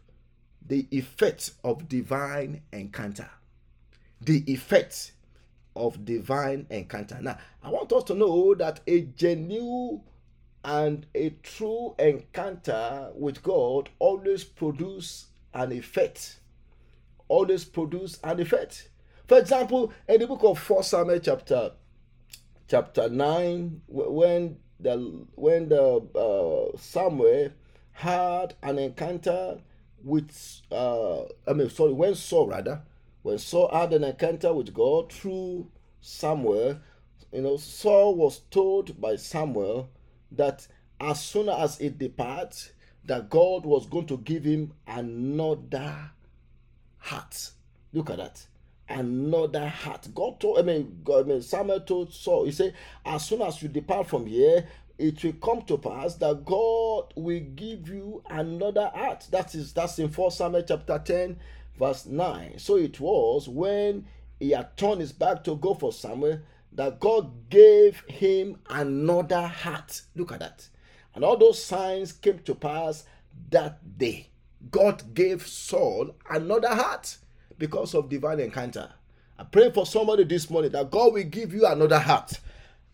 The 0.66 0.88
Effect 0.92 1.52
of 1.64 1.88
Divine 1.88 2.62
Encounter. 2.74 3.30
The 4.20 4.44
effect 4.52 5.14
of 5.76 6.06
divine 6.06 6.66
encounter. 6.70 7.20
Now, 7.22 7.38
I 7.64 7.70
want 7.70 7.92
us 7.94 8.04
to 8.06 8.16
know 8.16 8.54
that 8.56 8.82
a 8.88 9.02
genuine 9.02 10.02
and 10.64 11.06
a 11.14 11.32
true 11.44 11.96
encounter 12.00 13.12
with 13.16 13.44
God 13.44 13.90
always 14.00 14.44
produce 14.44 15.28
an 15.54 15.72
effect. 15.72 16.40
Always 17.28 17.66
produce 17.66 18.20
an 18.24 18.40
effect. 18.40 18.90
For 19.28 19.38
example, 19.40 19.92
in 20.08 20.20
the 20.20 20.28
book 20.28 20.44
of 20.44 20.60
First 20.60 20.92
Samuel 20.92 21.20
chapter 21.20 21.72
chapter 22.68 23.10
9, 23.10 23.82
when 23.88 24.58
the 24.80 25.26
when 25.36 25.70
the 25.70 25.82
uh, 26.16 26.78
Samuel 26.78 27.50
had 27.92 28.56
an 28.64 28.80
encounter 28.80 29.60
with 30.04 30.62
uh, 30.72 31.24
I 31.48 31.54
mean 31.54 31.70
sorry, 31.70 31.94
when 31.94 32.16
Saul 32.16 32.48
rather, 32.48 32.82
when 33.22 33.38
Saul 33.38 33.70
had 33.72 33.94
an 33.94 34.04
encounter 34.04 34.54
with 34.54 34.74
God 34.74 35.12
through 35.12 35.70
Samuel, 36.02 36.80
you 37.32 37.42
know, 37.42 37.58
Saul 37.58 38.16
was 38.16 38.40
told 38.52 39.00
by 39.00 39.16
Samuel 39.16 39.90
that 40.38 40.68
as 41.00 41.22
soon 41.24 41.50
as 41.50 41.80
it 41.80 41.98
departs, 41.98 42.72
that 43.06 43.30
God 43.30 43.66
was 43.66 43.86
going 43.86 44.08
to 44.08 44.18
give 44.18 44.44
him 44.44 44.74
another 44.88 46.12
heart. 46.98 47.52
Look 47.92 48.10
at 48.10 48.18
that. 48.18 48.46
Another 48.88 49.68
heart. 49.68 50.08
God 50.14 50.40
told, 50.40 50.60
I 50.60 50.62
mean, 50.62 51.02
God, 51.04 51.26
I 51.26 51.30
mean, 51.30 51.42
Samuel 51.42 51.82
told 51.82 52.14
Saul, 52.14 52.46
he 52.46 52.52
said, 52.52 52.74
as 53.06 53.26
soon 53.26 53.42
as 53.42 53.62
you 53.62 53.70
depart 53.70 54.08
from 54.08 54.26
here, 54.26 54.68
it 54.98 55.24
will 55.24 55.34
come 55.34 55.64
to 55.64 55.78
pass 55.78 56.16
that 56.16 56.46
God 56.46 57.14
will 57.16 57.40
give 57.56 57.90
you 57.90 58.24
another 58.30 58.92
heart. 58.94 59.28
That 59.32 59.54
is 59.56 59.74
that's 59.74 60.00
in 60.00 60.10
4 60.10 60.32
Samuel 60.32 60.64
chapter 60.64 61.02
10, 61.04 61.38
verse 61.78 62.06
9. 62.06 62.60
So 62.60 62.78
it 62.78 63.00
was 63.00 63.50
when 63.50 64.06
he 64.40 64.52
had 64.52 64.78
turned 64.78 65.02
his 65.02 65.12
back 65.12 65.44
to 65.46 65.56
go 65.56 65.74
for 65.74 65.92
Samuel 65.92 66.40
that 66.76 67.00
God 67.00 67.50
gave 67.50 68.02
him 68.08 68.58
another 68.70 69.48
heart. 69.48 70.02
Look 70.16 70.32
at 70.32 70.40
that. 70.40 70.68
And 71.16 71.24
all 71.24 71.38
those 71.38 71.64
signs 71.64 72.12
came 72.12 72.40
to 72.40 72.56
pass 72.56 73.06
that 73.52 73.98
day. 73.98 74.30
God 74.72 75.14
gave 75.14 75.46
Saul 75.46 76.16
another 76.30 76.74
heart 76.74 77.18
because 77.58 77.94
of 77.94 78.10
divine 78.10 78.40
encounter. 78.40 78.90
I 79.38 79.44
pray 79.44 79.72
for 79.72 79.86
somebody 79.86 80.24
this 80.24 80.50
morning 80.50 80.72
that 80.72 80.92
God 80.92 81.14
will 81.14 81.24
give 81.24 81.54
you 81.54 81.66
another 81.66 82.00
heart. 82.00 82.40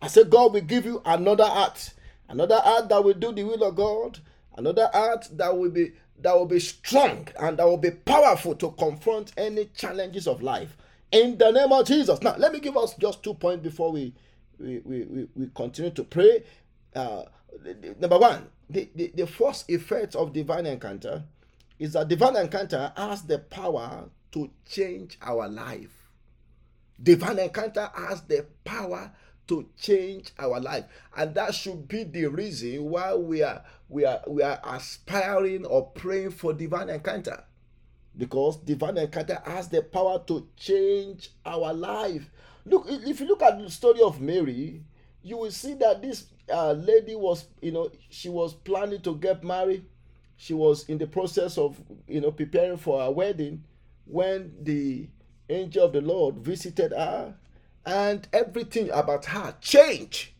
I 0.02 0.08
say, 0.08 0.24
God 0.24 0.52
will 0.52 0.60
give 0.62 0.84
you 0.84 1.02
another 1.04 1.44
heart, 1.44 1.92
another 2.28 2.58
heart 2.58 2.88
that 2.88 3.04
will 3.04 3.14
do 3.14 3.32
the 3.32 3.44
will 3.44 3.62
of 3.62 3.76
God, 3.76 4.18
another 4.56 4.88
heart 4.92 5.28
that 5.32 5.56
will 5.56 5.70
be 5.70 5.92
that 6.22 6.36
will 6.36 6.46
be 6.46 6.60
strong 6.60 7.26
and 7.38 7.58
that 7.58 7.66
will 7.66 7.78
be 7.78 7.90
powerful 7.90 8.54
to 8.54 8.72
confront 8.72 9.32
any 9.38 9.66
challenges 9.74 10.26
of 10.26 10.42
life. 10.42 10.76
In 11.12 11.36
the 11.38 11.50
name 11.50 11.72
of 11.72 11.86
Jesus. 11.86 12.22
Now, 12.22 12.36
let 12.38 12.52
me 12.52 12.60
give 12.60 12.76
us 12.76 12.94
just 12.94 13.22
two 13.22 13.34
points 13.34 13.62
before 13.62 13.90
we 13.92 14.14
we, 14.58 14.78
we, 14.84 15.26
we, 15.34 15.50
continue 15.54 15.90
to 15.90 16.04
pray. 16.04 16.44
Uh, 16.94 17.22
number 17.98 18.18
one, 18.18 18.46
the, 18.68 18.88
the, 18.94 19.10
the 19.14 19.26
first 19.26 19.70
effect 19.70 20.14
of 20.14 20.32
divine 20.34 20.66
encounter 20.66 21.24
is 21.78 21.94
that 21.94 22.08
divine 22.08 22.36
encounter 22.36 22.92
has 22.96 23.22
the 23.22 23.38
power 23.38 24.10
to 24.32 24.50
change 24.68 25.18
our 25.22 25.48
life. 25.48 26.10
Divine 27.02 27.38
encounter 27.38 27.90
has 27.96 28.20
the 28.22 28.44
power 28.64 29.10
to 29.48 29.66
change 29.80 30.30
our 30.38 30.60
life 30.60 30.84
and 31.16 31.34
that 31.34 31.52
should 31.52 31.88
be 31.88 32.04
the 32.04 32.24
reason 32.26 32.84
why 32.84 33.12
we 33.14 33.42
are 33.42 33.64
we 33.88 34.04
are 34.04 34.20
we 34.28 34.44
are 34.44 34.60
aspiring 34.62 35.66
or 35.66 35.90
praying 35.90 36.30
for 36.30 36.52
divine 36.52 36.88
encounter 36.88 37.42
because 38.16 38.56
divine 38.58 38.98
encounter 38.98 39.40
has 39.44 39.68
the 39.68 39.82
power 39.82 40.22
to 40.26 40.46
change 40.56 41.30
our 41.46 41.72
life 41.72 42.30
look 42.64 42.86
if 42.88 43.20
you 43.20 43.26
look 43.26 43.42
at 43.42 43.58
the 43.58 43.70
story 43.70 44.00
of 44.02 44.20
mary 44.20 44.82
you 45.22 45.36
will 45.36 45.50
see 45.50 45.74
that 45.74 46.02
this 46.02 46.26
uh, 46.52 46.72
lady 46.72 47.14
was 47.14 47.46
you 47.60 47.70
know 47.70 47.90
she 48.08 48.28
was 48.28 48.54
planning 48.54 49.00
to 49.00 49.14
get 49.16 49.44
married 49.44 49.84
she 50.36 50.54
was 50.54 50.88
in 50.88 50.98
the 50.98 51.06
process 51.06 51.56
of 51.56 51.80
you 52.08 52.20
know 52.20 52.30
preparing 52.32 52.76
for 52.76 53.00
her 53.00 53.10
wedding 53.10 53.62
when 54.06 54.52
the 54.62 55.08
angel 55.48 55.84
of 55.86 55.92
the 55.92 56.00
lord 56.00 56.36
visited 56.38 56.90
her 56.92 57.34
and 57.86 58.28
everything 58.32 58.90
about 58.90 59.26
her 59.26 59.54
changed. 59.60 60.30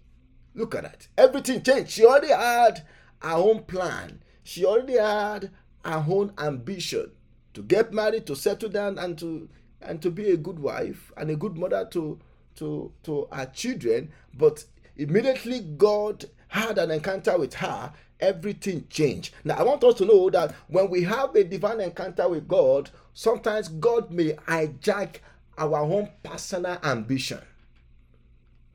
Look 0.55 0.75
at 0.75 0.83
that. 0.83 1.09
Everything 1.17 1.63
changed. 1.63 1.91
She 1.91 2.05
already 2.05 2.29
had 2.29 2.85
her 3.21 3.35
own 3.35 3.65
plan. 3.65 4.23
She 4.43 4.65
already 4.65 4.99
had 4.99 5.51
her 5.85 6.05
own 6.09 6.33
ambition 6.39 7.11
to 7.55 7.63
get 7.63 7.93
married, 7.93 8.27
to 8.27 8.37
settle 8.37 8.69
down, 8.69 8.99
and 8.99 9.19
to 9.19 9.49
and 9.83 10.03
to 10.03 10.11
be 10.11 10.31
a 10.31 10.37
good 10.37 10.59
wife 10.59 11.13
and 11.17 11.31
a 11.31 11.37
good 11.37 11.57
mother 11.57 11.87
to 11.93 12.19
to 12.57 12.93
to 13.05 13.29
her 13.33 13.47
children. 13.47 14.11
But 14.37 14.65
immediately 14.97 15.61
God 15.61 16.27
had 16.49 16.79
an 16.79 16.91
encounter 16.91 17.39
with 17.39 17.55
her, 17.55 17.93
everything 18.19 18.87
changed. 18.91 19.35
Now 19.45 19.57
I 19.57 19.63
want 19.63 19.85
us 19.85 19.95
to 19.97 20.05
know 20.05 20.31
that 20.31 20.55
when 20.69 20.91
we 20.91 21.03
have 21.05 21.35
a 21.35 21.45
divine 21.45 21.81
encounter 21.81 22.29
with 22.29 22.49
God, 22.49 22.91
sometimes 23.15 23.69
God 23.69 24.11
may 24.11 24.33
hijack 24.33 25.17
our 25.57 25.79
own 25.81 26.09
personal 26.23 26.79
ambition 26.83 27.41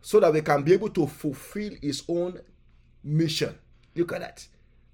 so 0.01 0.19
that 0.19 0.31
we 0.31 0.41
can 0.41 0.63
be 0.63 0.73
able 0.73 0.89
to 0.89 1.07
fulfill 1.07 1.73
his 1.81 2.03
own 2.07 2.39
mission. 3.03 3.57
Look 3.95 4.13
at 4.13 4.21
that. 4.21 4.47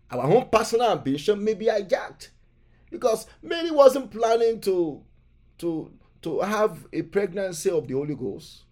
Our 0.09 0.23
own 0.23 0.49
personal 0.49 0.91
ambition 0.91 1.43
may 1.43 1.53
be 1.53 1.65
hijacked 1.65 2.29
because 2.91 3.25
Mary 3.41 3.71
wasn't 3.71 4.11
planning 4.11 4.61
to 4.61 5.01
to 5.59 5.91
to 6.21 6.41
have 6.41 6.85
a 6.93 7.01
pregnancy 7.01 7.71
of 7.71 7.87
the 7.87 7.95
Holy 7.95 8.15
Ghost. 8.15 8.63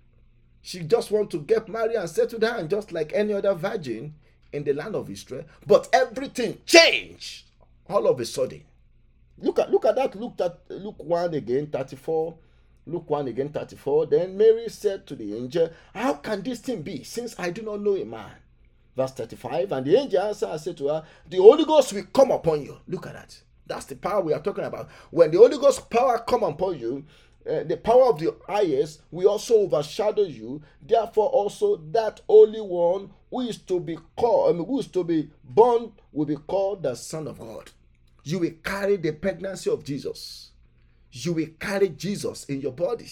She 0.61 0.81
just 0.81 1.09
wanted 1.09 1.31
to 1.31 1.39
get 1.39 1.67
married 1.67 1.95
and 1.95 2.09
settle 2.09 2.37
down 2.37 2.69
just 2.69 2.91
like 2.91 3.11
any 3.13 3.33
other 3.33 3.55
virgin 3.55 4.13
in 4.53 4.63
the 4.63 4.73
land 4.73 4.93
of 4.95 5.09
Israel. 5.09 5.45
But 5.65 5.89
everything 5.93 6.59
changed 6.65 7.45
all 7.87 8.05
of 8.07 8.19
a 8.19 8.25
sudden. 8.25 8.63
Look 9.39 9.57
at 9.57 9.71
look 9.71 9.85
at 9.85 9.95
that. 9.95 10.15
Look 10.15 10.39
at 10.41 10.59
Luke 10.69 11.01
1 11.03 11.33
again, 11.33 11.67
34 11.67 12.35
Luke 12.89 13.09
1 13.09 13.27
again 13.27 13.49
34. 13.49 14.07
Then 14.07 14.37
Mary 14.37 14.67
said 14.69 15.05
to 15.07 15.15
the 15.15 15.35
angel, 15.35 15.69
How 15.93 16.13
can 16.15 16.41
this 16.41 16.59
thing 16.59 16.81
be, 16.81 17.03
since 17.03 17.35
I 17.39 17.51
do 17.51 17.61
not 17.61 17.81
know 17.81 17.95
a 17.95 18.05
man? 18.05 18.31
Verse 18.95 19.11
35. 19.11 19.71
And 19.71 19.85
the 19.85 19.95
angel 19.95 20.21
answered 20.21 20.49
and 20.49 20.61
said 20.61 20.77
to 20.77 20.87
her, 20.87 21.03
The 21.29 21.37
Holy 21.37 21.65
Ghost 21.65 21.93
will 21.93 22.05
come 22.13 22.31
upon 22.31 22.63
you. 22.63 22.77
Look 22.87 23.07
at 23.07 23.13
that. 23.13 23.41
That's 23.69 23.85
the 23.85 23.95
power 23.95 24.19
we 24.19 24.33
are 24.33 24.41
talking 24.41 24.65
about. 24.65 24.89
When 25.11 25.31
the 25.31 25.37
Holy 25.37 25.57
Ghost 25.57 25.89
power 25.89 26.19
come 26.27 26.43
upon 26.43 26.77
you, 26.77 27.05
uh, 27.49 27.63
the 27.63 27.77
power 27.77 28.09
of 28.09 28.19
the 28.19 28.35
highest 28.47 29.01
will 29.09 29.29
also 29.29 29.59
overshadow 29.59 30.23
you. 30.23 30.61
Therefore, 30.81 31.29
also 31.29 31.77
that 31.91 32.19
Holy 32.27 32.59
One 32.59 33.11
who 33.31 33.41
is 33.41 33.59
to 33.59 33.79
be 33.79 33.97
called, 34.17 34.53
I 34.53 34.57
mean, 34.57 34.67
who 34.67 34.79
is 34.79 34.87
to 34.87 35.05
be 35.05 35.29
born, 35.43 35.93
will 36.11 36.25
be 36.25 36.35
called 36.35 36.83
the 36.83 36.95
Son 36.95 37.27
of 37.27 37.39
God. 37.39 37.71
You 38.25 38.39
will 38.39 38.51
carry 38.61 38.97
the 38.97 39.13
pregnancy 39.13 39.69
of 39.69 39.85
Jesus 39.85 40.49
you 41.11 41.33
will 41.33 41.47
carry 41.59 41.89
Jesus 41.89 42.45
in 42.45 42.61
your 42.61 42.71
body. 42.71 43.09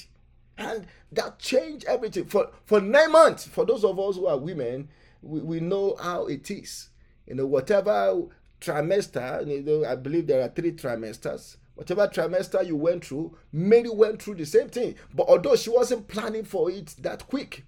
And 0.58 0.88
that 1.12 1.40
changed 1.40 1.86
everything. 1.86 2.26
For 2.26 2.50
for 2.66 2.82
nine 2.82 3.12
months, 3.12 3.48
for 3.48 3.66
those 3.66 3.84
of 3.84 4.00
us 4.00 4.16
who 4.16 4.28
are 4.28 4.38
women, 4.38 4.90
we, 5.22 5.40
we 5.40 5.60
know 5.60 5.96
how 6.02 6.26
it 6.26 6.50
is. 6.50 6.90
You 7.28 7.36
know, 7.36 7.46
whatever 7.46 8.24
trimester, 8.62 9.48
you 9.48 9.62
know, 9.62 9.86
I 9.86 9.96
believe 9.96 10.28
there 10.28 10.42
are 10.42 10.50
three 10.50 10.72
trimesters. 10.72 11.58
Whatever 11.76 12.08
trimester 12.08 12.66
you 12.66 12.76
went 12.76 13.06
through, 13.06 13.38
many 13.52 13.90
went 13.90 14.22
through 14.22 14.36
the 14.36 14.46
same 14.46 14.70
thing. 14.70 14.96
But 15.14 15.28
although 15.28 15.56
she 15.56 15.70
wasn't 15.70 16.08
planning 16.08 16.44
for 16.44 16.72
it 16.72 16.96
that 17.00 17.28
quick, 17.28 17.66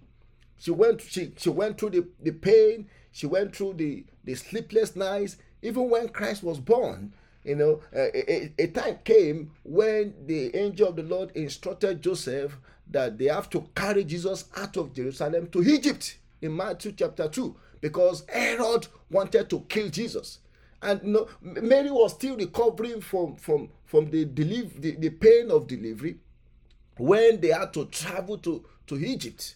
she 0.57 0.71
went 0.71 1.01
she 1.01 1.31
she 1.37 1.49
went 1.49 1.77
through 1.77 1.91
the, 1.91 2.07
the 2.21 2.31
pain, 2.31 2.89
she 3.11 3.27
went 3.27 3.55
through 3.55 3.73
the, 3.73 4.05
the 4.23 4.35
sleepless 4.35 4.95
nights, 4.95 5.37
even 5.61 5.89
when 5.89 6.09
Christ 6.09 6.43
was 6.43 6.59
born 6.59 7.13
you 7.43 7.55
know, 7.55 7.81
a, 7.93 8.31
a, 8.31 8.53
a, 8.59 8.67
time 8.67 8.99
came 9.03 9.51
when 9.63 10.13
the 10.25 10.55
angel 10.55 10.89
of 10.89 10.95
the 10.97 11.03
Lord 11.03 11.31
instructed 11.35 12.01
Joseph 12.01 12.57
that 12.91 13.17
they 13.17 13.25
have 13.25 13.49
to 13.51 13.67
carry 13.75 14.03
Jesus 14.03 14.45
out 14.57 14.75
of 14.77 14.93
Jerusalem 14.93 15.47
to 15.51 15.61
Egypt 15.63 16.17
in 16.41 16.55
Matthew 16.55 16.91
chapter 16.91 17.27
2 17.27 17.55
because 17.81 18.23
Herod 18.27 18.87
wanted 19.09 19.49
to 19.51 19.61
kill 19.61 19.89
Jesus. 19.89 20.39
And 20.81 21.17
Mary 21.41 21.91
was 21.91 22.13
still 22.13 22.37
recovering 22.37 23.01
from, 23.01 23.35
from, 23.35 23.69
from 23.85 24.09
the, 24.11 24.23
the, 24.23 24.95
the 24.97 25.09
pain 25.09 25.51
of 25.51 25.67
delivery 25.67 26.17
when 26.97 27.41
they 27.41 27.49
had 27.49 27.73
to 27.73 27.85
travel 27.85 28.37
to, 28.39 28.63
to 28.87 28.95
Egypt 28.95 29.55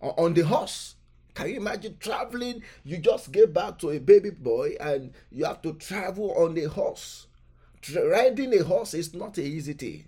on 0.00 0.34
the 0.34 0.42
horse. 0.42 0.96
Can 1.34 1.48
you 1.48 1.56
imagine 1.56 1.96
traveling? 1.98 2.62
You 2.84 2.98
just 2.98 3.32
get 3.32 3.52
back 3.52 3.78
to 3.80 3.90
a 3.90 3.98
baby 3.98 4.30
boy 4.30 4.76
and 4.80 5.12
you 5.30 5.44
have 5.44 5.60
to 5.62 5.74
travel 5.74 6.32
on 6.32 6.56
a 6.56 6.64
horse. 6.64 7.26
Riding 7.94 8.54
a 8.58 8.62
horse 8.64 8.94
is 8.94 9.12
not 9.12 9.36
an 9.36 9.44
easy 9.44 9.74
thing. 9.74 10.04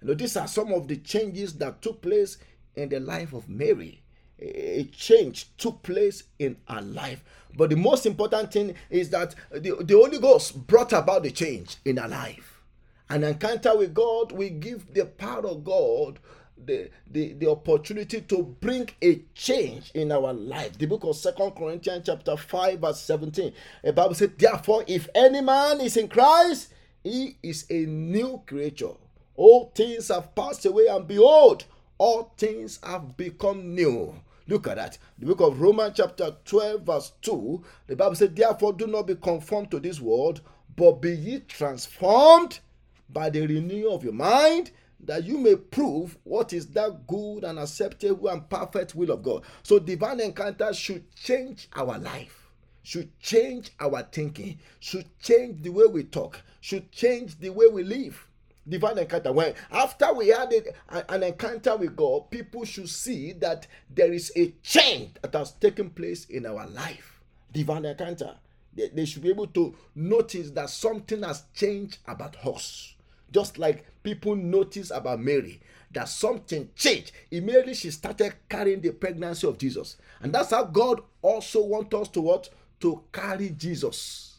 You 0.00 0.08
know, 0.08 0.14
these 0.14 0.36
are 0.36 0.46
some 0.46 0.72
of 0.72 0.88
the 0.88 0.96
changes 0.96 1.54
that 1.54 1.80
took 1.82 2.02
place 2.02 2.38
in 2.74 2.88
the 2.90 3.00
life 3.00 3.32
of 3.32 3.48
Mary. 3.48 4.01
A 4.44 4.84
change 4.92 5.48
took 5.56 5.82
place 5.82 6.24
in 6.38 6.56
her 6.68 6.80
life. 6.82 7.22
But 7.56 7.70
the 7.70 7.76
most 7.76 8.06
important 8.06 8.52
thing 8.52 8.74
is 8.90 9.10
that 9.10 9.34
the, 9.50 9.76
the 9.80 9.94
Holy 9.94 10.18
Ghost 10.18 10.66
brought 10.66 10.92
about 10.92 11.22
the 11.22 11.30
change 11.30 11.76
in 11.84 11.98
her 11.98 12.08
life. 12.08 12.60
An 13.08 13.24
encounter 13.24 13.76
with 13.76 13.94
God 13.94 14.32
will 14.32 14.48
give 14.48 14.92
the 14.94 15.04
power 15.04 15.46
of 15.46 15.64
God 15.64 16.18
the, 16.64 16.90
the, 17.10 17.34
the 17.34 17.50
opportunity 17.50 18.20
to 18.22 18.42
bring 18.60 18.88
a 19.02 19.22
change 19.34 19.90
in 19.94 20.10
our 20.12 20.32
life. 20.32 20.78
The 20.78 20.86
book 20.86 21.04
of 21.04 21.16
Second 21.16 21.52
Corinthians 21.52 22.06
chapter 22.06 22.36
5 22.36 22.78
verse 22.80 23.00
17. 23.00 23.52
The 23.84 23.92
Bible 23.92 24.14
said, 24.14 24.38
Therefore, 24.38 24.84
if 24.86 25.08
any 25.14 25.40
man 25.40 25.80
is 25.80 25.96
in 25.96 26.08
Christ, 26.08 26.72
he 27.04 27.36
is 27.42 27.66
a 27.70 27.86
new 27.86 28.42
creature. 28.46 28.94
All 29.34 29.72
things 29.74 30.08
have 30.08 30.34
passed 30.34 30.64
away, 30.66 30.86
and 30.86 31.06
behold, 31.06 31.64
all 31.98 32.32
things 32.36 32.78
have 32.82 33.16
become 33.16 33.74
new. 33.74 34.14
Look 34.48 34.66
at 34.66 34.76
that. 34.76 34.98
The 35.18 35.26
book 35.26 35.40
of 35.40 35.60
Romans, 35.60 35.94
chapter 35.96 36.36
12, 36.44 36.82
verse 36.82 37.12
2. 37.22 37.62
The 37.86 37.96
Bible 37.96 38.14
said, 38.14 38.34
Therefore, 38.34 38.72
do 38.72 38.86
not 38.86 39.06
be 39.06 39.14
conformed 39.14 39.70
to 39.70 39.80
this 39.80 40.00
world, 40.00 40.40
but 40.76 41.00
be 41.00 41.12
ye 41.12 41.40
transformed 41.40 42.60
by 43.08 43.30
the 43.30 43.46
renewal 43.46 43.94
of 43.94 44.04
your 44.04 44.12
mind, 44.12 44.70
that 45.00 45.24
you 45.24 45.38
may 45.38 45.56
prove 45.56 46.16
what 46.24 46.52
is 46.52 46.68
that 46.68 47.06
good 47.06 47.44
and 47.44 47.58
acceptable 47.58 48.28
and 48.28 48.48
perfect 48.48 48.94
will 48.94 49.10
of 49.10 49.22
God. 49.22 49.44
So, 49.62 49.78
divine 49.78 50.20
encounter 50.20 50.72
should 50.72 51.14
change 51.14 51.68
our 51.74 51.98
life, 51.98 52.48
should 52.82 53.18
change 53.20 53.70
our 53.80 54.02
thinking, 54.02 54.58
should 54.80 55.06
change 55.20 55.62
the 55.62 55.70
way 55.70 55.86
we 55.86 56.04
talk, 56.04 56.40
should 56.60 56.90
change 56.90 57.38
the 57.38 57.50
way 57.50 57.66
we 57.66 57.84
live 57.84 58.26
divine 58.68 58.98
encounter. 58.98 59.32
When 59.32 59.54
after 59.70 60.12
we 60.12 60.28
had 60.28 60.52
it, 60.52 60.76
an 60.88 61.22
encounter 61.22 61.76
with 61.76 61.96
god 61.96 62.30
people 62.30 62.64
should 62.64 62.88
see 62.88 63.32
that 63.34 63.66
there 63.90 64.12
is 64.12 64.32
a 64.36 64.52
change 64.62 65.10
that 65.22 65.34
has 65.34 65.52
taken 65.52 65.90
place 65.90 66.26
in 66.26 66.46
our 66.46 66.66
life. 66.68 67.20
Divine 67.52 67.84
encounter. 67.84 68.36
They, 68.74 68.88
they 68.88 69.04
should 69.04 69.22
be 69.22 69.30
able 69.30 69.48
to 69.48 69.74
notice 69.94 70.50
that 70.52 70.70
something 70.70 71.22
has 71.22 71.44
changed 71.54 71.98
about 72.06 72.36
us. 72.46 72.94
Just 73.30 73.58
like 73.58 73.84
people 74.02 74.36
notice 74.36 74.90
about 74.90 75.20
mary 75.20 75.60
that 75.92 76.08
something 76.08 76.68
changed. 76.74 77.12
Immediately 77.30 77.74
she 77.74 77.90
started 77.90 78.34
carrying 78.48 78.80
the 78.80 78.90
pregnancy 78.92 79.46
of 79.46 79.58
jesus. 79.58 79.96
And 80.20 80.32
that's 80.32 80.50
how 80.50 80.64
god 80.64 81.02
also 81.20 81.62
wants 81.64 81.94
us 81.94 82.08
to 82.08 82.20
what? 82.20 82.48
To 82.80 83.02
carry 83.12 83.50
jesus. 83.50 84.38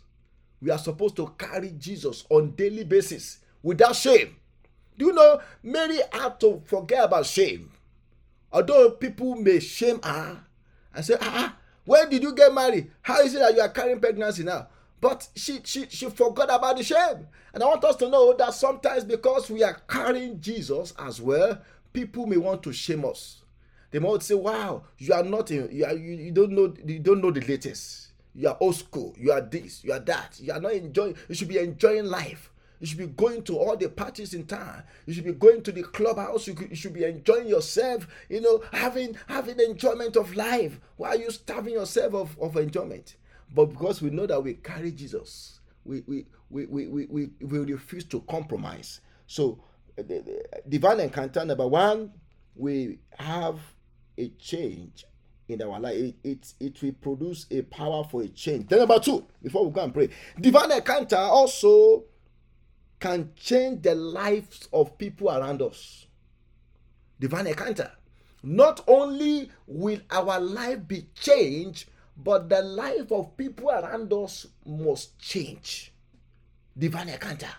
We 0.61 0.71
are 0.71 0.77
supposed 0.77 1.15
to 1.17 1.33
carry 1.37 1.71
jesus 1.77 2.25
on 2.29 2.51
daily 2.51 2.83
basis 2.85 3.39
without 3.63 3.95
shame. 3.95 4.35
Do 4.97 5.05
you 5.07 5.13
know 5.13 5.41
Mary 5.63 5.99
had 6.11 6.39
to 6.41 6.61
forget 6.65 7.05
about 7.05 7.25
shame? 7.25 7.71
Although 8.51 8.91
people 8.91 9.35
may 9.35 9.59
shame 9.59 9.99
her 10.03 10.39
and 10.93 11.03
say, 11.03 11.15
ah, 11.19 11.55
when 11.85 12.09
did 12.09 12.21
you 12.21 12.35
get 12.35 12.53
married? 12.53 12.91
How 13.01 13.21
is 13.21 13.33
it 13.33 13.39
that 13.39 13.55
you 13.55 13.61
are 13.61 13.69
carrying 13.69 13.99
pregnancy 13.99 14.43
now? 14.43 14.67
But 15.01 15.27
she, 15.35 15.59
she, 15.63 15.87
she 15.89 16.09
forgot 16.09 16.53
about 16.53 16.77
the 16.77 16.83
shame. 16.83 17.27
And 17.53 17.61
I 17.61 17.65
want 17.65 17.83
us 17.83 17.95
to 17.97 18.09
know 18.09 18.33
that 18.33 18.53
sometimes 18.53 19.03
because 19.03 19.49
we 19.49 19.63
are 19.63 19.77
carrying 19.87 20.39
Jesus 20.39 20.93
as 20.97 21.19
well, 21.19 21.59
people 21.91 22.25
may 22.25 22.37
want 22.37 22.63
to 22.63 22.71
shame 22.71 23.03
us. 23.05 23.41
They 23.91 23.99
might 23.99 24.23
say, 24.23 24.35
wow, 24.35 24.83
you 24.97 25.13
are 25.13 25.23
not 25.23 25.51
in, 25.51 25.69
you, 25.71 25.85
are, 25.85 25.93
you, 25.93 26.13
you 26.13 26.31
don't 26.31 26.51
know 26.51 26.73
you 26.85 26.99
don't 26.99 27.21
know 27.21 27.31
the 27.31 27.41
latest. 27.41 28.11
You 28.33 28.47
are 28.47 28.57
old 28.59 28.75
school, 28.75 29.13
you 29.19 29.31
are 29.31 29.41
this, 29.41 29.83
you 29.83 29.91
are 29.91 29.99
that. 29.99 30.39
You 30.39 30.53
are 30.53 30.59
not 30.59 30.73
enjoying, 30.73 31.15
you 31.27 31.35
should 31.35 31.49
be 31.49 31.59
enjoying 31.59 32.05
life. 32.05 32.49
You 32.83 32.87
should 32.87 32.97
be 32.97 33.07
going 33.07 33.43
to 33.43 33.57
all 33.57 33.77
the 33.77 33.87
parties 33.87 34.33
in 34.33 34.45
town. 34.45 34.83
You 35.05 35.13
should 35.13 35.23
be 35.23 35.31
going 35.31 35.63
to 35.63 35.71
the 35.71 35.83
clubhouse. 35.83 36.47
You, 36.47 36.57
you 36.69 36.75
should 36.75 36.91
be 36.91 37.05
enjoying 37.05 37.47
yourself, 37.47 38.05
you 38.27 38.41
know, 38.41 38.61
having 38.73 39.15
having 39.25 39.57
enjoyment 39.61 40.17
of 40.17 40.35
life. 40.35 40.81
Why 40.97 41.11
are 41.11 41.15
you 41.15 41.31
starving 41.31 41.75
yourself 41.75 42.13
of, 42.13 42.37
of 42.41 42.57
enjoyment? 42.57 43.15
But 43.55 43.67
because 43.67 44.01
we 44.01 44.09
know 44.09 44.25
that 44.25 44.43
we 44.43 44.55
carry 44.55 44.91
Jesus, 44.91 45.61
we 45.85 46.03
we 46.05 46.25
we 46.49 46.65
we, 46.65 46.87
we, 46.87 47.05
we, 47.05 47.29
we 47.39 47.59
refuse 47.59 48.03
to 48.03 48.19
compromise. 48.29 48.99
So 49.27 49.63
uh, 49.97 50.01
the, 50.01 50.19
the 50.19 50.43
divine 50.67 50.99
encounter 50.99 51.45
number 51.45 51.65
one, 51.65 52.11
we 52.53 52.99
have 53.17 53.61
a 54.17 54.27
change 54.27 55.05
in 55.47 55.61
our 55.61 55.79
life. 55.79 55.95
It, 55.95 56.15
it, 56.25 56.53
it 56.59 56.81
will 56.81 56.91
produce 56.91 57.45
a 57.49 57.61
power 57.61 58.03
for 58.03 58.23
a 58.23 58.27
change. 58.27 58.67
Then 58.67 58.79
number 58.79 58.99
two, 58.99 59.25
before 59.41 59.65
we 59.65 59.71
go 59.71 59.85
and 59.85 59.93
pray, 59.93 60.09
divine 60.37 60.73
encounter 60.73 61.15
also 61.15 62.03
can 63.03 63.29
change 63.35 63.81
the 63.81 63.93
lives 63.93 64.69
of 64.71 64.97
people 64.97 65.29
around 65.29 65.61
us. 65.61 66.05
Divine 67.19 67.47
encounter. 67.47 67.91
Not 68.41 68.81
only 68.87 69.51
will 69.67 69.99
our 70.09 70.39
life 70.39 70.87
be 70.87 71.07
changed, 71.13 71.89
but 72.15 72.47
the 72.47 72.61
life 72.61 73.11
of 73.11 73.35
people 73.35 73.69
around 73.69 74.13
us 74.13 74.47
must 74.65 75.19
change. 75.19 75.91
Divine 76.77 77.09
encounter. 77.09 77.49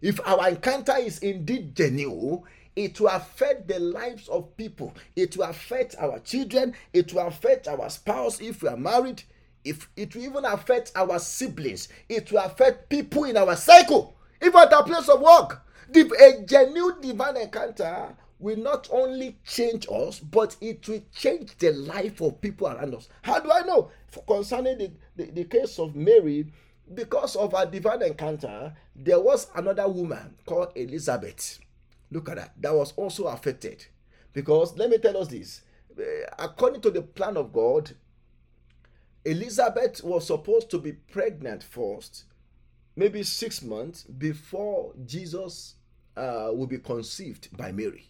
If 0.00 0.18
our 0.26 0.48
encounter 0.48 0.96
is 0.96 1.18
indeed 1.18 1.76
genuine, 1.76 2.40
it 2.74 2.98
will 2.98 3.08
affect 3.08 3.68
the 3.68 3.78
lives 3.78 4.28
of 4.28 4.56
people. 4.56 4.94
It 5.14 5.36
will 5.36 5.44
affect 5.44 5.94
our 5.98 6.20
children. 6.20 6.74
It 6.94 7.12
will 7.12 7.26
affect 7.26 7.68
our 7.68 7.90
spouse 7.90 8.40
if 8.40 8.62
we 8.62 8.70
are 8.70 8.78
married. 8.78 9.24
If 9.62 9.90
it 9.94 10.16
will 10.16 10.22
even 10.22 10.46
affect 10.46 10.92
our 10.96 11.18
siblings. 11.18 11.90
It 12.08 12.32
will 12.32 12.40
affect 12.40 12.88
people 12.88 13.24
in 13.24 13.36
our 13.36 13.56
cycle. 13.56 14.14
Even 14.44 14.60
at 14.60 14.72
our 14.72 14.84
place 14.84 15.08
of 15.08 15.20
work, 15.20 15.62
a 15.94 16.42
genuine 16.44 17.00
divine 17.00 17.36
encounter 17.36 18.14
will 18.38 18.56
not 18.58 18.88
only 18.92 19.38
change 19.44 19.86
us, 19.90 20.20
but 20.20 20.56
it 20.60 20.86
will 20.86 21.02
change 21.14 21.56
the 21.58 21.72
life 21.72 22.20
of 22.20 22.40
people 22.40 22.66
around 22.66 22.94
us. 22.94 23.08
How 23.22 23.40
do 23.40 23.50
I 23.50 23.62
know? 23.62 23.90
For 24.08 24.22
concerning 24.24 24.78
the, 24.78 24.92
the, 25.16 25.30
the 25.30 25.44
case 25.44 25.78
of 25.78 25.94
Mary, 25.96 26.46
because 26.94 27.36
of 27.36 27.52
her 27.52 27.64
divine 27.64 28.02
encounter, 28.02 28.74
there 28.94 29.20
was 29.20 29.48
another 29.54 29.88
woman 29.88 30.34
called 30.44 30.72
Elizabeth. 30.74 31.58
Look 32.10 32.28
at 32.28 32.36
that. 32.36 32.52
That 32.60 32.74
was 32.74 32.92
also 32.96 33.24
affected. 33.28 33.86
Because 34.34 34.76
let 34.76 34.90
me 34.90 34.98
tell 34.98 35.16
us 35.16 35.28
this 35.28 35.62
eh, 35.98 36.26
according 36.38 36.82
to 36.82 36.90
the 36.90 37.02
plan 37.02 37.36
of 37.36 37.52
God, 37.52 37.92
Elizabeth 39.24 40.04
was 40.04 40.26
supposed 40.26 40.70
to 40.70 40.78
be 40.78 40.92
pregnant 40.92 41.62
first 41.62 42.24
maybe 42.96 43.22
six 43.22 43.62
months 43.62 44.04
before 44.04 44.92
Jesus 45.04 45.74
uh, 46.16 46.50
will 46.52 46.66
be 46.66 46.78
conceived 46.78 47.56
by 47.56 47.72
Mary. 47.72 48.08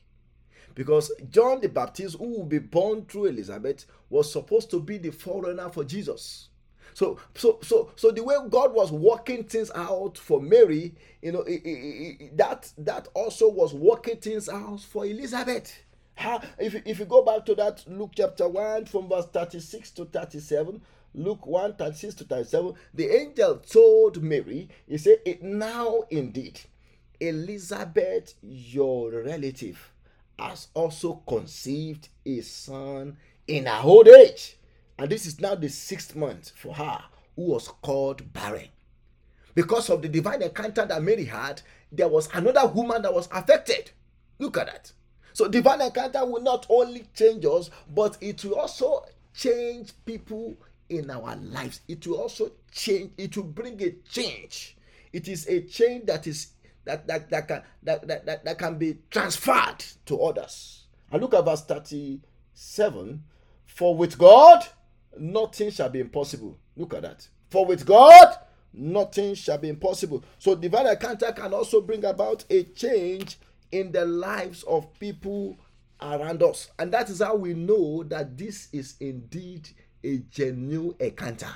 Because 0.74 1.12
John 1.30 1.60
the 1.60 1.68
Baptist, 1.68 2.18
who 2.18 2.38
will 2.38 2.46
be 2.46 2.58
born 2.58 3.04
through 3.04 3.26
Elizabeth, 3.26 3.86
was 4.10 4.32
supposed 4.32 4.70
to 4.72 4.80
be 4.80 4.98
the 4.98 5.10
forerunner 5.10 5.70
for 5.70 5.84
Jesus. 5.84 6.48
So, 6.94 7.18
so, 7.34 7.58
so, 7.62 7.90
so 7.96 8.10
the 8.10 8.22
way 8.22 8.36
God 8.48 8.72
was 8.72 8.92
working 8.92 9.44
things 9.44 9.70
out 9.74 10.16
for 10.16 10.40
Mary, 10.40 10.94
you 11.22 11.32
know, 11.32 11.42
that 12.36 12.72
that 12.78 13.08
also 13.14 13.48
was 13.48 13.74
working 13.74 14.16
things 14.16 14.48
out 14.48 14.80
for 14.80 15.04
Elizabeth. 15.04 15.76
If, 16.58 16.74
if 16.86 17.00
you 17.00 17.04
go 17.06 17.22
back 17.22 17.44
to 17.46 17.56
that 17.56 17.84
Luke 17.88 18.12
chapter 18.14 18.48
1 18.48 18.86
from 18.86 19.08
verse 19.08 19.26
36 19.26 19.90
to 19.92 20.04
37, 20.04 20.80
Luke 21.14 21.46
1 21.46 21.76
36 21.76 22.14
to 22.16 22.24
37, 22.24 22.74
the 22.92 23.08
angel 23.08 23.56
told 23.58 24.22
Mary, 24.22 24.68
He 24.88 24.98
said, 24.98 25.18
It 25.24 25.42
now 25.42 26.02
indeed, 26.10 26.60
Elizabeth, 27.20 28.34
your 28.42 29.22
relative, 29.22 29.92
has 30.38 30.68
also 30.74 31.22
conceived 31.26 32.08
a 32.26 32.40
son 32.40 33.16
in 33.46 33.66
her 33.66 33.80
old 33.84 34.08
age. 34.08 34.56
And 34.98 35.08
this 35.10 35.26
is 35.26 35.40
now 35.40 35.54
the 35.54 35.68
sixth 35.68 36.16
month 36.16 36.52
for 36.56 36.74
her, 36.74 37.00
who 37.36 37.42
was 37.42 37.68
called 37.68 38.32
barren. 38.32 38.68
Because 39.54 39.90
of 39.90 40.02
the 40.02 40.08
divine 40.08 40.42
encounter 40.42 40.84
that 40.84 41.02
Mary 41.02 41.24
had, 41.24 41.62
there 41.92 42.08
was 42.08 42.28
another 42.34 42.66
woman 42.66 43.02
that 43.02 43.14
was 43.14 43.28
affected. 43.32 43.92
Look 44.40 44.58
at 44.58 44.66
that. 44.66 44.92
So, 45.32 45.48
divine 45.48 45.80
encounter 45.80 46.24
will 46.26 46.42
not 46.42 46.66
only 46.68 47.06
change 47.14 47.44
us, 47.44 47.70
but 47.92 48.16
it 48.20 48.44
will 48.44 48.54
also 48.56 49.04
change 49.32 49.92
people 50.04 50.56
in 50.88 51.10
our 51.10 51.36
lives. 51.36 51.80
It 51.88 52.06
will 52.06 52.20
also 52.20 52.52
change, 52.70 53.12
it 53.16 53.36
will 53.36 53.44
bring 53.44 53.82
a 53.82 53.92
change. 54.08 54.76
It 55.12 55.28
is 55.28 55.46
a 55.48 55.60
change 55.62 56.06
that 56.06 56.26
is 56.26 56.48
that 56.84 57.06
that, 57.06 57.30
that 57.30 57.48
can 57.48 57.62
that, 57.82 58.06
that, 58.06 58.26
that, 58.26 58.44
that 58.44 58.58
can 58.58 58.78
be 58.78 58.98
transferred 59.10 59.84
to 60.06 60.20
others. 60.20 60.84
And 61.10 61.22
look 61.22 61.34
at 61.34 61.44
verse 61.44 61.62
37. 61.64 63.22
For 63.66 63.96
with 63.96 64.18
God 64.18 64.66
nothing 65.18 65.70
shall 65.70 65.88
be 65.88 66.00
impossible. 66.00 66.58
Look 66.76 66.94
at 66.94 67.02
that. 67.02 67.28
For 67.50 67.64
with 67.64 67.86
God 67.86 68.36
nothing 68.72 69.34
shall 69.34 69.58
be 69.58 69.68
impossible. 69.68 70.24
So 70.38 70.54
divine 70.54 70.86
encounter 70.86 71.32
can 71.32 71.54
also 71.54 71.80
bring 71.80 72.04
about 72.04 72.44
a 72.50 72.64
change 72.64 73.38
in 73.70 73.92
the 73.92 74.04
lives 74.04 74.62
of 74.64 74.92
people 74.98 75.56
around 76.00 76.42
us. 76.42 76.70
And 76.78 76.92
that 76.92 77.08
is 77.08 77.20
how 77.22 77.36
we 77.36 77.54
know 77.54 78.02
that 78.04 78.36
this 78.36 78.68
is 78.72 78.96
indeed 79.00 79.68
a 80.04 80.18
genuine 80.30 80.94
encounter. 81.00 81.50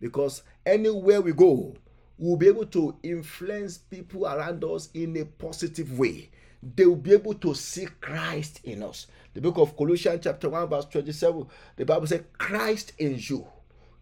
Because 0.00 0.42
anywhere 0.64 1.20
we 1.20 1.32
go, 1.32 1.74
we'll 2.16 2.36
be 2.36 2.48
able 2.48 2.66
to 2.66 2.96
influence 3.02 3.78
people 3.78 4.26
around 4.26 4.64
us 4.64 4.88
in 4.94 5.16
a 5.16 5.24
positive 5.24 5.98
way. 5.98 6.30
They 6.62 6.86
will 6.86 6.96
be 6.96 7.12
able 7.12 7.34
to 7.34 7.54
see 7.54 7.86
Christ 8.00 8.60
in 8.64 8.82
us. 8.82 9.06
The 9.34 9.40
book 9.40 9.58
of 9.58 9.76
Colossians, 9.76 10.20
chapter 10.24 10.48
1, 10.48 10.68
verse 10.68 10.86
27, 10.86 11.46
the 11.76 11.84
Bible 11.84 12.06
says, 12.06 12.22
Christ 12.38 12.92
in 12.98 13.16
you, 13.18 13.46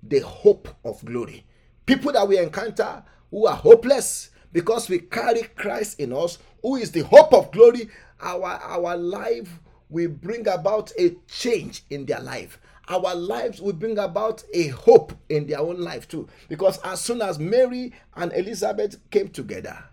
the 0.02 0.20
hope 0.20 0.68
of 0.84 1.04
glory. 1.04 1.44
People 1.86 2.12
that 2.12 2.26
we 2.26 2.38
encounter 2.38 3.02
who 3.30 3.46
are 3.46 3.56
hopeless 3.56 4.30
because 4.52 4.88
we 4.88 5.00
carry 5.00 5.42
Christ 5.42 6.00
in 6.00 6.12
us, 6.12 6.38
who 6.62 6.76
is 6.76 6.90
the 6.90 7.04
hope 7.04 7.32
of 7.32 7.52
glory, 7.52 7.88
our 8.20 8.44
our 8.44 8.96
life 8.96 9.60
will 9.90 10.08
bring 10.08 10.48
about 10.48 10.92
a 10.98 11.10
change 11.28 11.84
in 11.90 12.04
their 12.04 12.20
life 12.20 12.58
our 12.88 13.14
lives 13.14 13.60
will 13.60 13.72
bring 13.72 13.98
about 13.98 14.42
a 14.54 14.68
hope 14.68 15.12
in 15.28 15.46
their 15.46 15.60
own 15.60 15.80
life 15.80 16.08
too. 16.08 16.28
Because 16.48 16.78
as 16.84 17.00
soon 17.00 17.22
as 17.22 17.38
Mary 17.38 17.92
and 18.16 18.32
Elizabeth 18.32 18.96
came 19.10 19.28
together, 19.28 19.84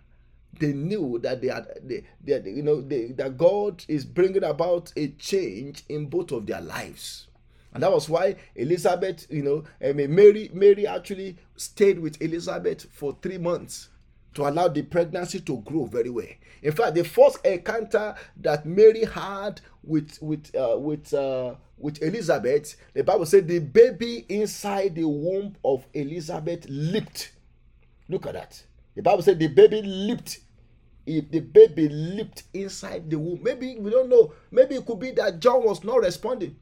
they 0.59 0.73
knew 0.73 1.19
that 1.19 1.41
they 1.41 1.47
had, 1.49 1.67
they, 1.83 2.03
they, 2.23 2.49
you 2.49 2.63
know, 2.63 2.81
they, 2.81 3.07
that 3.07 3.37
God 3.37 3.83
is 3.87 4.05
bringing 4.05 4.43
about 4.43 4.93
a 4.95 5.09
change 5.09 5.83
in 5.89 6.07
both 6.07 6.31
of 6.31 6.45
their 6.45 6.61
lives. 6.61 7.27
And 7.73 7.83
that 7.83 7.91
was 7.91 8.07
why 8.07 8.37
Elizabeth, 8.55 9.27
you 9.29 9.43
know, 9.43 9.63
I 9.85 9.91
mean, 9.91 10.15
Mary, 10.15 10.49
Mary 10.53 10.87
actually 10.87 11.37
stayed 11.57 11.99
with 11.99 12.21
Elizabeth 12.21 12.87
for 12.89 13.17
three 13.21 13.37
months 13.37 13.89
to 14.35 14.47
allow 14.47 14.67
the 14.67 14.83
pregnancy 14.83 15.39
to 15.39 15.57
grow 15.61 15.85
very 15.85 16.09
well. 16.09 16.27
In 16.61 16.71
fact, 16.71 16.95
the 16.95 17.03
first 17.03 17.43
encounter 17.45 18.15
that 18.37 18.65
Mary 18.65 19.05
had 19.05 19.61
with 19.83 20.17
with 20.21 20.53
uh, 20.55 20.77
with 20.77 21.13
uh, 21.13 21.55
with 21.77 22.01
Elizabeth, 22.01 22.75
the 22.93 23.03
Bible 23.03 23.25
said 23.25 23.47
the 23.47 23.59
baby 23.59 24.25
inside 24.29 24.95
the 24.95 25.07
womb 25.07 25.55
of 25.63 25.85
Elizabeth 25.93 26.65
leaped. 26.69 27.31
Look 28.07 28.27
at 28.27 28.33
that. 28.33 28.63
The 28.95 29.01
Bible 29.01 29.23
said 29.23 29.39
the 29.39 29.47
baby 29.47 29.81
leaped. 29.81 30.39
If 31.07 31.29
the 31.29 31.39
baby 31.39 31.87
leaped 31.87 32.43
inside 32.53 33.09
the 33.11 33.19
womb, 33.19 33.41
maybe 33.43 33.77
we 33.77 33.91
don't 33.91 34.09
know. 34.09 34.33
Maybe 34.51 34.75
it 34.75 34.85
could 34.85 34.99
be 34.99 35.11
that 35.11 35.39
John 35.39 35.63
was 35.63 35.83
not 35.83 35.97
responding 36.01 36.55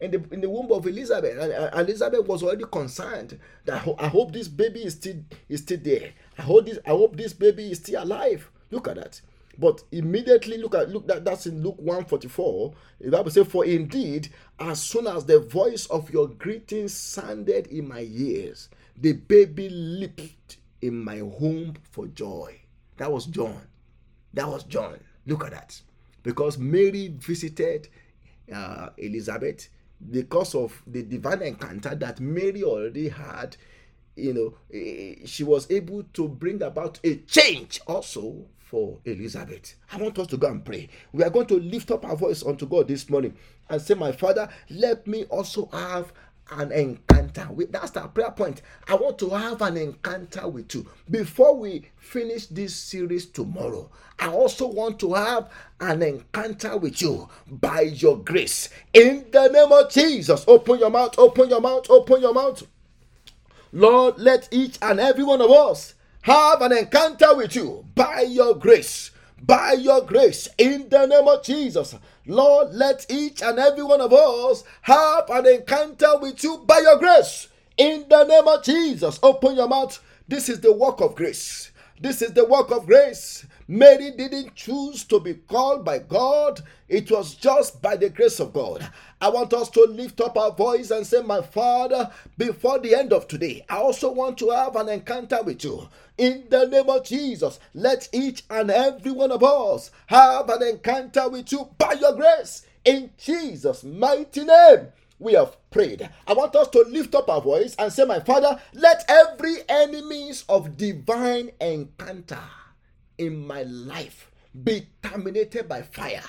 in 0.00 0.10
the 0.12 0.24
in 0.30 0.40
the 0.40 0.48
womb 0.48 0.70
of 0.70 0.86
Elizabeth, 0.86 1.36
and, 1.38 1.74
Elizabeth 1.74 2.26
was 2.26 2.42
already 2.42 2.64
concerned 2.70 3.38
that 3.64 3.86
I 3.98 4.08
hope 4.08 4.32
this 4.32 4.48
baby 4.48 4.84
is 4.84 4.94
still 4.94 5.16
is 5.48 5.60
still 5.60 5.80
there. 5.82 6.12
I 6.38 6.42
hope 6.42 6.66
this 6.66 6.78
I 6.86 6.90
hope 6.90 7.16
this 7.16 7.32
baby 7.32 7.70
is 7.72 7.78
still 7.78 8.02
alive. 8.02 8.50
Look 8.70 8.88
at 8.88 8.96
that. 8.96 9.20
But 9.58 9.82
immediately 9.90 10.56
look 10.58 10.74
at 10.76 10.88
look 10.88 11.08
that 11.08 11.24
that's 11.24 11.46
in 11.46 11.62
Luke 11.62 11.78
144. 11.78 12.74
The 13.00 13.10
Bible 13.10 13.30
says, 13.30 13.46
For 13.48 13.64
indeed, 13.64 14.28
as 14.60 14.80
soon 14.80 15.08
as 15.08 15.24
the 15.24 15.40
voice 15.40 15.86
of 15.86 16.10
your 16.10 16.28
greeting 16.28 16.86
sounded 16.88 17.66
in 17.66 17.88
my 17.88 18.06
ears, 18.08 18.68
the 18.96 19.14
baby 19.14 19.68
leaped 19.68 20.58
in 20.80 21.02
my 21.02 21.22
womb 21.22 21.74
for 21.90 22.06
joy. 22.06 22.60
That 22.98 23.10
was 23.10 23.26
John. 23.26 23.60
That 24.34 24.48
was 24.48 24.62
John. 24.64 25.00
Look 25.26 25.44
at 25.44 25.50
that. 25.50 25.80
Because 26.22 26.56
Mary 26.58 27.08
visited 27.16 27.88
uh, 28.54 28.90
Elizabeth 28.96 29.68
because 30.10 30.54
of 30.54 30.80
the 30.86 31.02
divine 31.02 31.42
encounter 31.42 31.94
that 31.96 32.20
Mary 32.20 32.62
already 32.62 33.08
had 33.08 33.56
you 34.18 34.34
know, 34.34 34.54
eh, 34.72 35.14
she 35.24 35.44
was 35.44 35.70
able 35.70 36.02
to 36.14 36.28
bring 36.28 36.62
about 36.62 36.98
a 37.04 37.16
change 37.16 37.80
also 37.86 38.46
for 38.58 38.98
Elizabeth. 39.04 39.74
I 39.92 39.96
want 39.96 40.18
us 40.18 40.26
to 40.28 40.36
go 40.36 40.48
and 40.48 40.64
pray. 40.64 40.88
We 41.12 41.24
are 41.24 41.30
going 41.30 41.46
to 41.46 41.58
lift 41.58 41.90
up 41.90 42.04
our 42.04 42.16
voice 42.16 42.44
unto 42.44 42.66
God 42.66 42.88
this 42.88 43.08
morning 43.08 43.34
and 43.70 43.80
say, 43.80 43.94
My 43.94 44.12
Father, 44.12 44.48
let 44.70 45.06
me 45.06 45.24
also 45.24 45.66
have 45.72 46.12
an 46.50 46.72
encounter. 46.72 47.48
With 47.50 47.72
that's 47.72 47.96
our 47.96 48.08
prayer 48.08 48.30
point. 48.30 48.62
I 48.86 48.94
want 48.94 49.18
to 49.20 49.30
have 49.30 49.62
an 49.62 49.76
encounter 49.76 50.48
with 50.48 50.74
you. 50.74 50.86
Before 51.10 51.56
we 51.56 51.90
finish 51.96 52.46
this 52.46 52.74
series 52.74 53.26
tomorrow, 53.26 53.90
I 54.18 54.28
also 54.28 54.66
want 54.66 54.98
to 55.00 55.14
have 55.14 55.50
an 55.80 56.02
encounter 56.02 56.76
with 56.76 57.00
you 57.02 57.28
by 57.50 57.82
your 57.82 58.18
grace. 58.18 58.68
In 58.92 59.26
the 59.30 59.48
name 59.48 59.72
of 59.72 59.90
Jesus, 59.90 60.44
open 60.48 60.78
your 60.78 60.90
mouth, 60.90 61.14
open 61.18 61.48
your 61.50 61.60
mouth, 61.60 61.86
open 61.90 62.20
your 62.20 62.34
mouth. 62.34 62.62
Lord, 63.72 64.18
let 64.18 64.48
each 64.50 64.78
and 64.80 64.98
every 64.98 65.24
one 65.24 65.40
of 65.40 65.50
us 65.50 65.94
have 66.22 66.62
an 66.62 66.72
encounter 66.72 67.36
with 67.36 67.54
you 67.54 67.84
by 67.94 68.22
your 68.22 68.54
grace. 68.54 69.10
By 69.40 69.74
your 69.74 70.02
grace, 70.02 70.48
in 70.58 70.88
the 70.88 71.06
name 71.06 71.28
of 71.28 71.44
Jesus, 71.44 71.94
Lord, 72.26 72.74
let 72.74 73.06
each 73.08 73.40
and 73.40 73.58
every 73.58 73.84
one 73.84 74.00
of 74.00 74.12
us 74.12 74.64
have 74.82 75.30
an 75.30 75.46
encounter 75.46 76.18
with 76.18 76.42
you 76.42 76.58
by 76.66 76.80
your 76.80 76.98
grace. 76.98 77.48
In 77.76 78.06
the 78.08 78.24
name 78.24 78.48
of 78.48 78.64
Jesus, 78.64 79.20
open 79.22 79.54
your 79.54 79.68
mouth. 79.68 80.02
This 80.26 80.48
is 80.48 80.60
the 80.60 80.72
work 80.72 81.00
of 81.00 81.14
grace. 81.14 81.70
This 82.00 82.20
is 82.20 82.32
the 82.32 82.44
work 82.44 82.70
of 82.72 82.86
grace. 82.86 83.46
Mary 83.70 84.10
didn't 84.12 84.54
choose 84.54 85.04
to 85.04 85.20
be 85.20 85.34
called 85.34 85.84
by 85.84 85.98
God, 85.98 86.62
it 86.88 87.10
was 87.10 87.34
just 87.34 87.82
by 87.82 87.96
the 87.96 88.08
grace 88.08 88.40
of 88.40 88.54
God. 88.54 88.88
I 89.20 89.28
want 89.28 89.52
us 89.52 89.68
to 89.72 89.82
lift 89.82 90.22
up 90.22 90.38
our 90.38 90.52
voice 90.52 90.90
and 90.90 91.06
say, 91.06 91.20
My 91.20 91.42
Father, 91.42 92.10
before 92.38 92.78
the 92.78 92.94
end 92.94 93.12
of 93.12 93.28
today, 93.28 93.66
I 93.68 93.76
also 93.76 94.10
want 94.10 94.38
to 94.38 94.48
have 94.48 94.74
an 94.76 94.88
encounter 94.88 95.42
with 95.42 95.62
you. 95.64 95.86
In 96.16 96.46
the 96.48 96.64
name 96.64 96.88
of 96.88 97.04
Jesus, 97.04 97.60
let 97.74 98.08
each 98.10 98.42
and 98.48 98.70
every 98.70 99.12
one 99.12 99.30
of 99.32 99.44
us 99.44 99.90
have 100.06 100.48
an 100.48 100.62
encounter 100.62 101.28
with 101.28 101.52
you 101.52 101.68
by 101.76 101.92
your 101.92 102.14
grace. 102.14 102.66
In 102.86 103.10
Jesus' 103.18 103.84
mighty 103.84 104.44
name 104.44 104.88
we 105.18 105.34
have 105.34 105.58
prayed. 105.70 106.08
I 106.26 106.32
want 106.32 106.56
us 106.56 106.68
to 106.68 106.86
lift 106.88 107.14
up 107.14 107.28
our 107.28 107.42
voice 107.42 107.74
and 107.78 107.92
say, 107.92 108.06
My 108.06 108.20
Father, 108.20 108.62
let 108.72 109.04
every 109.10 109.56
enemies 109.68 110.44
of 110.48 110.78
divine 110.78 111.50
encounter 111.60 112.40
in 113.18 113.46
my 113.46 113.62
life 113.64 114.30
be 114.64 114.88
terminated 115.02 115.68
by 115.68 115.82
fire. 115.82 116.22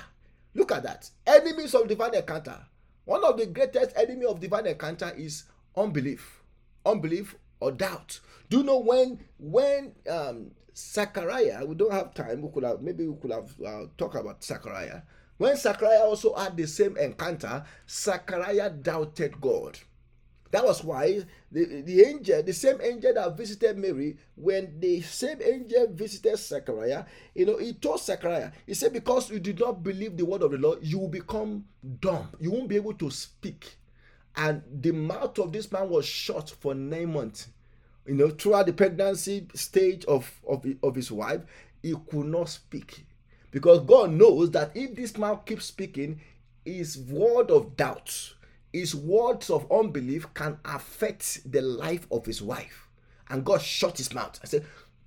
Look 0.53 0.71
at 0.71 0.83
that. 0.83 1.09
Enemies 1.25 1.73
of 1.75 1.87
divine 1.87 2.15
encounter. 2.15 2.57
One 3.05 3.23
of 3.23 3.37
the 3.37 3.45
greatest 3.47 3.95
enemy 3.95 4.25
of 4.25 4.39
divine 4.39 4.67
encounter 4.67 5.13
is 5.15 5.43
unbelief. 5.75 6.41
Unbelief 6.85 7.35
or 7.59 7.71
doubt. 7.71 8.19
Do 8.49 8.57
you 8.57 8.63
know 8.63 8.79
when 8.79 9.19
when 9.37 9.93
um 10.09 10.51
Zachariah, 10.75 11.65
we 11.65 11.75
don't 11.75 11.91
have 11.91 12.13
time, 12.13 12.41
we 12.41 12.49
could 12.51 12.63
have 12.63 12.81
maybe 12.81 13.07
we 13.07 13.19
could 13.19 13.31
have 13.31 13.53
uh, 13.65 13.85
talk 13.97 14.15
about 14.15 14.43
Zachariah. 14.43 15.01
When 15.37 15.55
Zachariah 15.55 16.03
also 16.03 16.35
had 16.35 16.55
the 16.57 16.67
same 16.67 16.97
encounter, 16.97 17.63
Zachariah 17.89 18.69
doubted 18.69 19.39
God. 19.39 19.79
That 20.51 20.65
was 20.65 20.83
why 20.83 21.21
the, 21.51 21.81
the 21.81 22.01
angel, 22.01 22.41
the 22.41 22.53
same 22.53 22.81
angel 22.81 23.13
that 23.13 23.37
visited 23.37 23.77
Mary, 23.77 24.17
when 24.35 24.79
the 24.79 25.01
same 25.01 25.39
angel 25.43 25.87
visited 25.91 26.37
Zechariah, 26.37 27.05
you 27.35 27.45
know, 27.45 27.57
he 27.57 27.73
told 27.73 28.01
Zechariah, 28.01 28.51
he 28.65 28.73
said, 28.73 28.93
Because 28.93 29.29
you 29.29 29.39
did 29.39 29.59
not 29.59 29.83
believe 29.83 30.17
the 30.17 30.25
word 30.25 30.41
of 30.41 30.51
the 30.51 30.57
Lord, 30.57 30.79
you 30.81 30.97
will 30.97 31.07
become 31.07 31.65
dumb. 31.99 32.29
You 32.39 32.51
won't 32.51 32.67
be 32.67 32.77
able 32.77 32.93
to 32.93 33.11
speak. 33.11 33.75
And 34.35 34.63
the 34.81 34.91
mouth 34.91 35.37
of 35.37 35.51
this 35.51 35.71
man 35.71 35.89
was 35.89 36.05
shut 36.05 36.49
for 36.49 36.73
nine 36.73 37.13
months. 37.13 37.49
You 38.07 38.15
know, 38.15 38.29
throughout 38.29 38.65
the 38.65 38.73
pregnancy 38.73 39.47
stage 39.53 40.05
of, 40.05 40.31
of, 40.47 40.65
of 40.81 40.95
his 40.95 41.11
wife, 41.11 41.41
he 41.83 41.93
could 42.09 42.25
not 42.25 42.49
speak. 42.49 43.05
Because 43.51 43.81
God 43.81 44.11
knows 44.11 44.51
that 44.51 44.71
if 44.75 44.95
this 44.95 45.17
man 45.17 45.39
keeps 45.45 45.65
speaking, 45.65 46.21
his 46.65 46.97
word 46.97 47.51
of 47.51 47.75
doubt 47.75 48.33
his 48.73 48.95
words 48.95 49.49
of 49.49 49.71
unbelief 49.71 50.33
can 50.33 50.57
affect 50.65 51.51
the 51.51 51.61
life 51.61 52.07
of 52.11 52.25
his 52.25 52.41
wife. 52.41 52.87
And 53.29 53.45
God 53.45 53.61
shut 53.61 53.97
his 53.97 54.13
mouth. 54.13 54.39
I 54.43 54.47
said, 54.47 54.65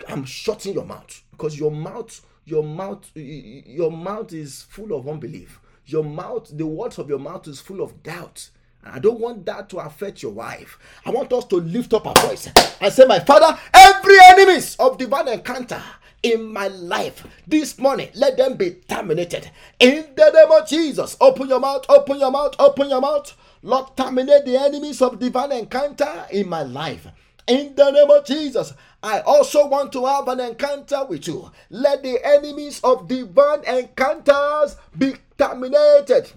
I'm 0.09 0.25
shutting 0.25 0.75
your 0.75 0.85
mouth 0.85 1.23
because 1.31 1.59
your 1.59 1.71
mouth, 1.71 2.25
your 2.45 2.63
mouth, 2.65 3.11
your 3.15 3.91
mouth 3.91 4.33
is 4.33 4.63
full 4.63 4.93
of 4.93 5.09
unbelief. 5.09 5.61
Your 5.87 6.05
mouth, 6.05 6.51
the 6.57 6.67
words 6.67 6.99
of 6.99 7.09
your 7.09 7.19
mouth 7.19 7.47
is 7.49 7.61
full 7.61 7.81
of 7.81 8.03
doubt. 8.03 8.51
And 8.85 8.95
I 8.95 8.99
don't 8.99 9.21
want 9.21 9.47
that 9.47 9.69
to 9.71 9.79
affect 9.79 10.23
your 10.23 10.33
wife. 10.33 10.79
I 11.05 11.11
want 11.11 11.33
us 11.33 11.45
to 11.47 11.57
lift 11.57 11.95
up 11.95 12.07
our 12.07 12.15
voice 12.27 12.49
and 12.81 12.93
say, 12.93 13.05
My 13.07 13.21
Father, 13.21 13.59
every 13.73 14.17
enemies 14.27 14.77
of 14.79 14.99
divine 14.99 15.29
encounter 15.29 15.83
in 16.23 16.53
my 16.53 16.69
life 16.69 17.27
this 17.47 17.79
morning, 17.79 18.09
let 18.15 18.37
them 18.37 18.57
be 18.57 18.71
terminated. 18.89 19.51
In 19.81 20.07
the 20.17 20.31
name 20.31 20.53
of 20.61 20.69
Jesus, 20.69 21.17
open 21.21 21.49
your 21.49 21.61
mouth, 21.61 21.85
open 21.89 22.19
your 22.19 22.31
mouth, 22.31 22.55
open 22.59 22.89
your 22.89 23.01
mouth. 23.01 23.37
Lord, 23.63 23.97
terminate 23.97 24.45
the 24.45 24.57
enemies 24.57 25.01
of 25.01 25.19
divine 25.19 25.53
encounter 25.53 26.27
in 26.31 26.49
my 26.49 26.63
life. 26.63 27.07
In 27.47 27.75
the 27.75 27.91
name 27.91 28.11
of 28.11 28.25
Jesus, 28.25 28.73
I 29.03 29.21
also 29.21 29.67
want 29.67 29.93
to 29.93 30.07
have 30.07 30.29
an 30.29 30.41
encounter 30.41 31.05
with 31.05 31.27
you. 31.27 31.51
Let 31.71 32.03
the 32.03 32.25
enemies 32.25 32.81
of 32.83 33.09
divine 33.09 33.65
encounters 33.65 34.77
be 34.97 35.15
terminated. 35.39 36.31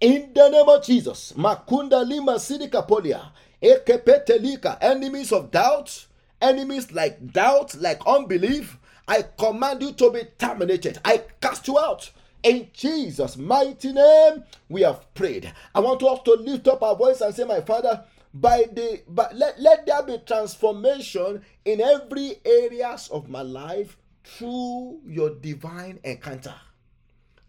In 0.00 0.32
the 0.34 0.48
name 0.50 0.68
of 0.68 0.84
Jesus, 0.84 1.32
Makunda 1.36 2.06
Lima 2.06 2.34
Sidikapolia, 2.34 3.30
Ekepetelika, 3.62 4.76
enemies 4.82 5.32
of 5.32 5.50
doubt, 5.50 6.06
enemies 6.40 6.92
like 6.92 7.32
doubt, 7.32 7.74
like 7.76 8.00
unbelief, 8.06 8.78
I 9.08 9.22
command 9.38 9.82
you 9.82 9.92
to 9.92 10.10
be 10.10 10.22
terminated. 10.38 10.98
I 11.04 11.22
cast 11.40 11.66
you 11.68 11.78
out. 11.78 12.10
In 12.44 12.68
Jesus' 12.74 13.38
mighty 13.38 13.92
name, 13.92 14.44
we 14.68 14.82
have 14.82 15.12
prayed. 15.14 15.50
I 15.74 15.80
want 15.80 16.02
us 16.02 16.20
to 16.26 16.32
lift 16.34 16.68
up 16.68 16.82
our 16.82 16.94
voice 16.94 17.22
and 17.22 17.34
say, 17.34 17.44
My 17.44 17.62
Father, 17.62 18.04
by 18.34 18.64
the 18.70 19.00
let, 19.32 19.58
let 19.60 19.86
there 19.86 20.02
be 20.02 20.18
transformation 20.26 21.42
in 21.64 21.80
every 21.80 22.36
areas 22.44 23.08
of 23.10 23.30
my 23.30 23.42
life 23.42 23.96
through 24.24 25.00
your 25.06 25.30
divine 25.36 26.00
encounter. 26.04 26.54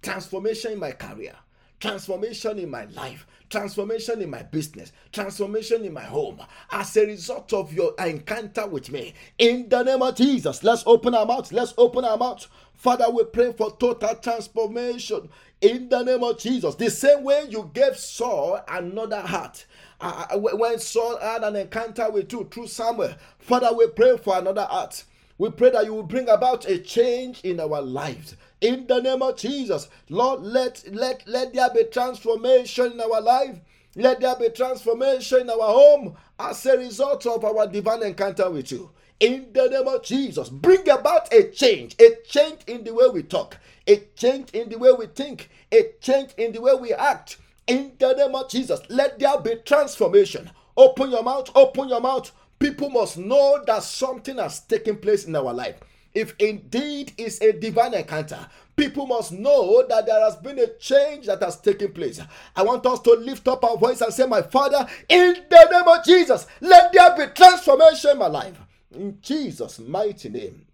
Transformation 0.01 0.73
in 0.73 0.79
my 0.79 0.91
career, 0.91 1.35
transformation 1.79 2.59
in 2.59 2.69
my 2.69 2.85
life, 2.85 3.27
transformation 3.49 4.21
in 4.21 4.29
my 4.29 4.43
business, 4.43 4.91
transformation 5.11 5.83
in 5.83 5.93
my 5.93 6.03
home 6.03 6.41
as 6.71 6.95
a 6.97 7.05
result 7.05 7.51
of 7.53 7.73
your 7.73 7.93
encounter 7.99 8.67
with 8.67 8.91
me. 8.91 9.13
In 9.39 9.67
the 9.67 9.83
name 9.83 10.01
of 10.01 10.15
Jesus, 10.15 10.63
let's 10.63 10.83
open 10.85 11.15
our 11.15 11.25
mouths. 11.25 11.51
Let's 11.51 11.73
open 11.77 12.05
our 12.05 12.17
mouths. 12.17 12.47
Father, 12.77 13.09
we 13.09 13.23
pray 13.25 13.53
for 13.53 13.75
total 13.77 14.15
transformation 14.15 15.29
in 15.61 15.89
the 15.89 16.03
name 16.03 16.23
of 16.23 16.37
Jesus. 16.37 16.75
The 16.75 16.89
same 16.89 17.23
way 17.23 17.45
you 17.49 17.71
gave 17.73 17.97
Saul 17.97 18.59
another 18.67 19.21
heart. 19.21 19.65
Uh, 19.99 20.25
uh 20.31 20.37
when 20.37 20.79
Saul 20.79 21.17
had 21.19 21.43
an 21.43 21.55
encounter 21.55 22.09
with 22.11 22.31
you 22.31 22.47
through 22.51 22.67
Samuel, 22.67 23.15
Father, 23.39 23.73
we 23.73 23.87
pray 23.87 24.17
for 24.17 24.37
another 24.37 24.65
heart. 24.65 25.03
We 25.37 25.49
pray 25.51 25.69
that 25.71 25.85
you 25.85 25.93
will 25.93 26.03
bring 26.03 26.29
about 26.29 26.65
a 26.65 26.77
change 26.77 27.41
in 27.41 27.59
our 27.59 27.81
lives. 27.81 28.35
In 28.61 28.87
the 28.87 29.01
name 29.01 29.21
of 29.21 29.35
Jesus, 29.37 29.89
Lord, 30.09 30.41
let, 30.41 30.83
let, 30.91 31.27
let 31.27 31.53
there 31.53 31.69
be 31.73 31.83
transformation 31.85 32.93
in 32.93 33.01
our 33.01 33.21
life. 33.21 33.59
Let 33.95 34.21
there 34.21 34.35
be 34.35 34.49
transformation 34.49 35.41
in 35.41 35.49
our 35.49 35.57
home 35.57 36.15
as 36.39 36.65
a 36.65 36.77
result 36.77 37.25
of 37.25 37.43
our 37.43 37.67
divine 37.67 38.03
encounter 38.03 38.49
with 38.49 38.71
you. 38.71 38.91
In 39.19 39.47
the 39.53 39.69
name 39.69 39.87
of 39.87 40.03
Jesus, 40.03 40.49
bring 40.49 40.89
about 40.89 41.31
a 41.33 41.49
change, 41.49 41.95
a 41.99 42.17
change 42.27 42.59
in 42.67 42.83
the 42.83 42.93
way 42.93 43.07
we 43.07 43.23
talk, 43.23 43.57
a 43.87 44.03
change 44.17 44.49
in 44.51 44.67
the 44.67 44.77
way 44.77 44.91
we 44.91 45.05
think, 45.07 45.49
a 45.71 45.91
change 46.01 46.31
in 46.37 46.51
the 46.51 46.59
way 46.59 46.73
we 46.73 46.91
act. 46.93 47.37
In 47.65 47.93
the 47.97 48.13
name 48.13 48.35
of 48.35 48.49
Jesus, 48.49 48.81
let 48.89 49.17
there 49.17 49.39
be 49.39 49.55
transformation. 49.65 50.51
Open 50.75 51.11
your 51.11 51.23
mouth, 51.23 51.49
open 51.55 51.87
your 51.87 52.01
mouth. 52.01 52.29
People 52.59 52.89
must 52.89 53.17
know 53.17 53.63
that 53.65 53.83
something 53.83 54.37
has 54.37 54.59
taken 54.59 54.97
place 54.97 55.25
in 55.25 55.35
our 55.35 55.53
life. 55.53 55.77
If 56.13 56.35
indeed 56.39 57.13
is 57.17 57.41
a 57.41 57.53
divine 57.53 57.93
encounter, 57.93 58.47
people 58.75 59.07
must 59.07 59.31
know 59.31 59.85
that 59.87 60.05
there 60.05 60.19
has 60.21 60.35
been 60.35 60.59
a 60.59 60.67
change 60.77 61.25
that 61.27 61.41
has 61.41 61.59
taken 61.59 61.93
place. 61.93 62.21
I 62.55 62.63
want 62.63 62.85
us 62.85 62.99
to 63.01 63.11
lift 63.13 63.47
up 63.47 63.63
our 63.63 63.77
voice 63.77 64.01
and 64.01 64.13
say, 64.13 64.25
My 64.25 64.41
Father, 64.41 64.85
in 65.07 65.35
the 65.49 65.69
name 65.71 65.87
of 65.87 66.05
Jesus, 66.05 66.47
let 66.59 66.91
there 66.91 67.15
be 67.15 67.33
transformation 67.33 68.11
in 68.11 68.19
my 68.19 68.27
life. 68.27 68.57
In 68.95 69.19
Jesus' 69.21 69.79
mighty 69.79 70.29
name, 70.29 70.65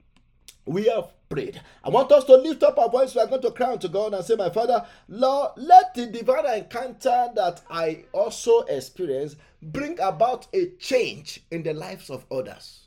we 0.65 0.86
have 0.86 1.12
prayed. 1.27 1.60
I 1.84 1.89
want 1.89 2.12
us 2.12 2.23
to 2.25 2.36
lift 2.36 2.62
up 2.62 2.77
our 2.77 2.89
voice. 2.89 3.15
We 3.15 3.21
are 3.21 3.27
going 3.27 3.41
to 3.41 3.51
cry 3.51 3.77
to 3.77 3.88
God 3.88 4.13
and 4.13 4.23
say, 4.23 4.36
My 4.36 4.51
Father, 4.51 4.86
Lord, 5.10 5.53
let 5.55 5.95
the 5.95 6.05
divine 6.05 6.45
encounter 6.45 7.31
that 7.36 7.62
I 7.69 8.03
also 8.12 8.62
experience 8.62 9.38
bring 9.62 9.99
about 9.99 10.47
a 10.53 10.67
change 10.79 11.41
in 11.49 11.63
the 11.63 11.73
lives 11.73 12.12
of 12.12 12.25
others. 12.31 12.81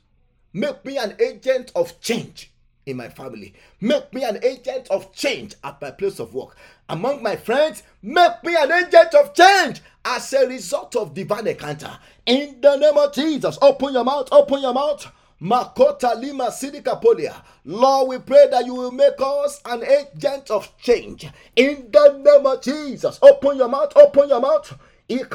Make 0.53 0.85
me 0.85 0.99
an 0.99 1.17
agent 1.19 1.73
of 1.75 2.01
change 2.01 2.53
in 2.87 2.97
my 2.97 3.09
family. 3.09 3.55
Make 3.81 4.15
me 4.15 4.23
an 4.23 4.39
agent 4.45 4.89
of 4.89 5.13
change 5.13 5.55
at 5.65 5.83
my 5.83 5.91
place 5.91 6.21
of 6.21 6.33
work. 6.33 6.57
Among 6.89 7.25
my 7.25 7.35
friends, 7.35 7.83
make 8.03 8.45
me 8.45 8.55
an 8.55 8.71
agent 8.71 9.15
of 9.15 9.35
change 9.35 9.81
as 10.05 10.33
a 10.33 10.47
result 10.47 10.95
of 10.95 11.15
divine 11.15 11.49
encounter. 11.49 11.99
In 12.25 12.61
the 12.61 12.77
name 12.77 12.97
of 12.97 13.13
Jesus, 13.13 13.59
open 13.61 13.95
your 13.95 14.05
mouth, 14.05 14.29
open 14.31 14.63
your 14.63 14.75
mouth. 14.75 15.11
Makota 15.45 16.19
Lima 16.19 16.47
Sidikapolia. 16.47 17.35
Lord, 17.67 18.09
we 18.09 18.19
pray 18.19 18.49
that 18.51 18.65
you 18.65 18.75
will 18.75 18.91
make 18.91 19.21
us 19.21 19.61
an 19.67 19.85
agent 19.85 20.51
of 20.51 20.75
change. 20.79 21.27
In 21.55 21.91
the 21.93 22.19
name 22.25 22.47
of 22.47 22.63
Jesus, 22.63 23.19
open 23.21 23.59
your 23.59 23.69
mouth, 23.69 23.95
open 23.95 24.31
your 24.31 24.41
mouth. 24.41 24.75
The 25.07 25.27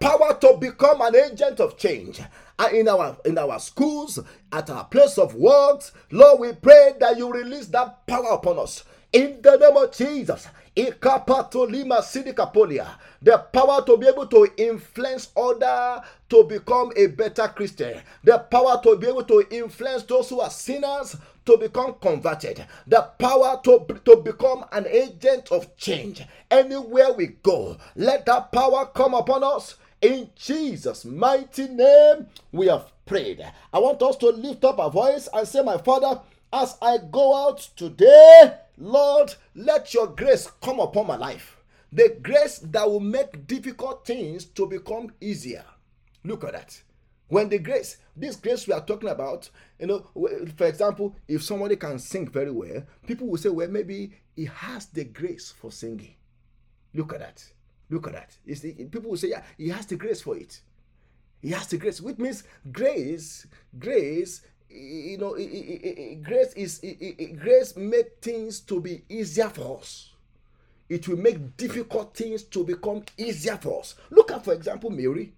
power 0.00 0.34
to 0.40 0.56
become 0.58 1.00
an 1.00 1.14
agent 1.14 1.60
of 1.60 1.78
change 1.78 2.20
uh, 2.58 2.68
in 2.72 2.88
our 2.88 3.16
in 3.24 3.38
our 3.38 3.60
schools, 3.60 4.18
at 4.50 4.68
our 4.68 4.84
place 4.86 5.16
of 5.16 5.36
work. 5.36 5.82
Lord, 6.10 6.40
we 6.40 6.52
pray 6.54 6.94
that 6.98 7.16
you 7.18 7.32
release 7.32 7.66
that 7.68 8.04
power 8.08 8.30
upon 8.32 8.58
us 8.58 8.82
in 9.12 9.40
the 9.42 9.56
name 9.56 9.76
of 9.76 9.92
Jesus. 9.94 10.48
The 10.74 10.92
power 13.52 13.84
to 13.84 13.96
be 13.98 14.06
able 14.08 14.26
to 14.26 14.48
influence 14.56 15.28
other 15.36 16.02
to 16.30 16.44
become 16.44 16.92
a 16.96 17.06
better 17.08 17.46
Christian. 17.48 18.00
The 18.24 18.38
power 18.38 18.80
to 18.82 18.96
be 18.96 19.06
able 19.08 19.24
to 19.24 19.44
influence 19.50 20.04
those 20.04 20.30
who 20.30 20.40
are 20.40 20.48
sinners 20.48 21.16
to 21.44 21.56
become 21.58 21.94
converted, 22.00 22.64
the 22.86 23.02
power 23.18 23.60
to, 23.64 23.84
to 24.04 24.16
become 24.16 24.64
an 24.72 24.86
agent 24.86 25.50
of 25.50 25.76
change. 25.76 26.22
Anywhere 26.50 27.12
we 27.12 27.26
go, 27.42 27.76
let 27.96 28.24
that 28.26 28.52
power 28.52 28.86
come 28.86 29.12
upon 29.12 29.42
us. 29.44 29.74
In 30.00 30.30
Jesus' 30.36 31.04
mighty 31.04 31.68
name, 31.68 32.28
we 32.50 32.68
have 32.68 32.90
prayed. 33.06 33.44
I 33.72 33.78
want 33.78 34.02
us 34.02 34.16
to 34.18 34.28
lift 34.30 34.64
up 34.64 34.78
our 34.78 34.90
voice 34.90 35.28
and 35.32 35.46
say, 35.46 35.62
My 35.62 35.78
Father, 35.78 36.20
as 36.52 36.76
I 36.80 36.98
go 37.10 37.48
out 37.48 37.68
today, 37.76 38.54
Lord, 38.78 39.34
let 39.54 39.92
your 39.94 40.08
grace 40.08 40.50
come 40.62 40.80
upon 40.80 41.06
my 41.06 41.16
life. 41.16 41.58
The 41.92 42.16
grace 42.22 42.58
that 42.58 42.88
will 42.88 43.00
make 43.00 43.46
difficult 43.46 44.06
things 44.06 44.46
to 44.46 44.66
become 44.66 45.12
easier. 45.20 45.64
Look 46.24 46.44
at 46.44 46.52
that. 46.52 46.82
When 47.28 47.48
the 47.48 47.58
grace, 47.58 47.96
this 48.16 48.36
grace 48.36 48.66
we 48.66 48.74
are 48.74 48.84
talking 48.84 49.08
about, 49.08 49.48
you 49.78 49.86
know, 49.86 50.06
for 50.56 50.66
example, 50.66 51.16
if 51.28 51.42
somebody 51.42 51.76
can 51.76 51.98
sing 51.98 52.28
very 52.28 52.50
well, 52.50 52.84
people 53.06 53.26
will 53.26 53.38
say, 53.38 53.48
well, 53.48 53.68
maybe 53.68 54.12
he 54.36 54.46
has 54.46 54.86
the 54.86 55.04
grace 55.04 55.50
for 55.50 55.70
singing. 55.70 56.14
Look 56.94 57.12
at 57.14 57.20
that. 57.20 57.44
Look 57.88 58.06
at 58.06 58.14
that. 58.14 58.36
People 58.90 59.10
will 59.10 59.16
say, 59.16 59.30
yeah, 59.30 59.42
he 59.56 59.68
has 59.68 59.86
the 59.86 59.96
grace 59.96 60.22
for 60.22 60.36
it. 60.36 60.60
He 61.40 61.50
has 61.50 61.66
the 61.66 61.76
grace, 61.76 62.00
which 62.00 62.18
means 62.18 62.44
grace, 62.70 63.46
grace, 63.78 64.42
you 64.74 65.18
know, 65.18 65.32
grace 66.22 66.52
is 66.54 66.80
grace 67.38 67.76
make 67.76 68.18
things 68.20 68.60
to 68.60 68.80
be 68.80 69.02
easier 69.08 69.48
for 69.48 69.78
us. 69.78 70.10
It 70.88 71.08
will 71.08 71.16
make 71.16 71.56
difficult 71.56 72.14
things 72.14 72.42
to 72.44 72.64
become 72.64 73.02
easier 73.16 73.56
for 73.56 73.80
us. 73.80 73.94
Look 74.10 74.30
at, 74.30 74.44
for 74.44 74.52
example, 74.52 74.90
Mary. 74.90 75.32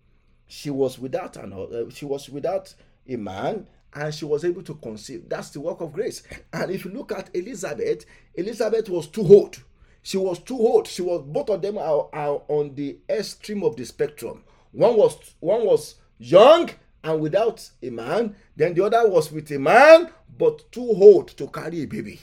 She 0.47 0.71
was 0.71 0.99
without 0.99 1.37
an 1.37 1.53
uh, 1.53 1.91
she 1.91 2.05
was 2.05 2.29
without 2.29 2.75
a 3.09 3.17
man 3.17 3.67
and 3.95 4.13
she 4.15 4.25
was 4.25 4.45
able 4.45 4.63
to 4.63 4.75
conceive. 4.75 5.29
That's 5.29 5.51
the 5.51 5.61
work 5.61 5.81
of 5.81 5.93
grace. 5.93 6.23
And 6.53 6.71
if 6.71 6.85
you 6.85 6.91
look 6.91 7.13
at 7.13 7.31
elizabeth 7.35 8.05
elizabeth 8.35 8.89
was 8.89 9.07
too 9.09 9.23
old. 9.23 9.63
She 10.03 10.19
was 10.19 10.39
too 10.41 10.59
old. 10.59 10.87
She 10.87 11.01
was 11.03 11.23
both 11.23 11.49
of 11.49 11.63
them 11.63 11.79
are, 11.79 12.09
are 12.13 12.43
on 12.49 12.75
the 12.75 12.99
extreme 13.09 13.63
of 13.65 13.77
the 13.77 13.85
spectrum. 13.87 14.45
One 14.73 14.97
was 14.97 15.17
one 15.41 15.65
was 15.65 15.95
young 16.19 16.71
and 17.05 17.21
without 17.21 17.69
a 17.83 17.91
man 17.91 18.35
then 18.57 18.75
the 18.75 18.85
other 18.85 19.09
was 19.09 19.31
with 19.31 19.51
a 19.53 19.59
man 19.59 20.11
but 20.37 20.71
too 20.73 20.81
old 21.01 21.29
to 21.29 21.47
carry 21.49 21.83
a 21.83 21.87
baby 21.87 22.21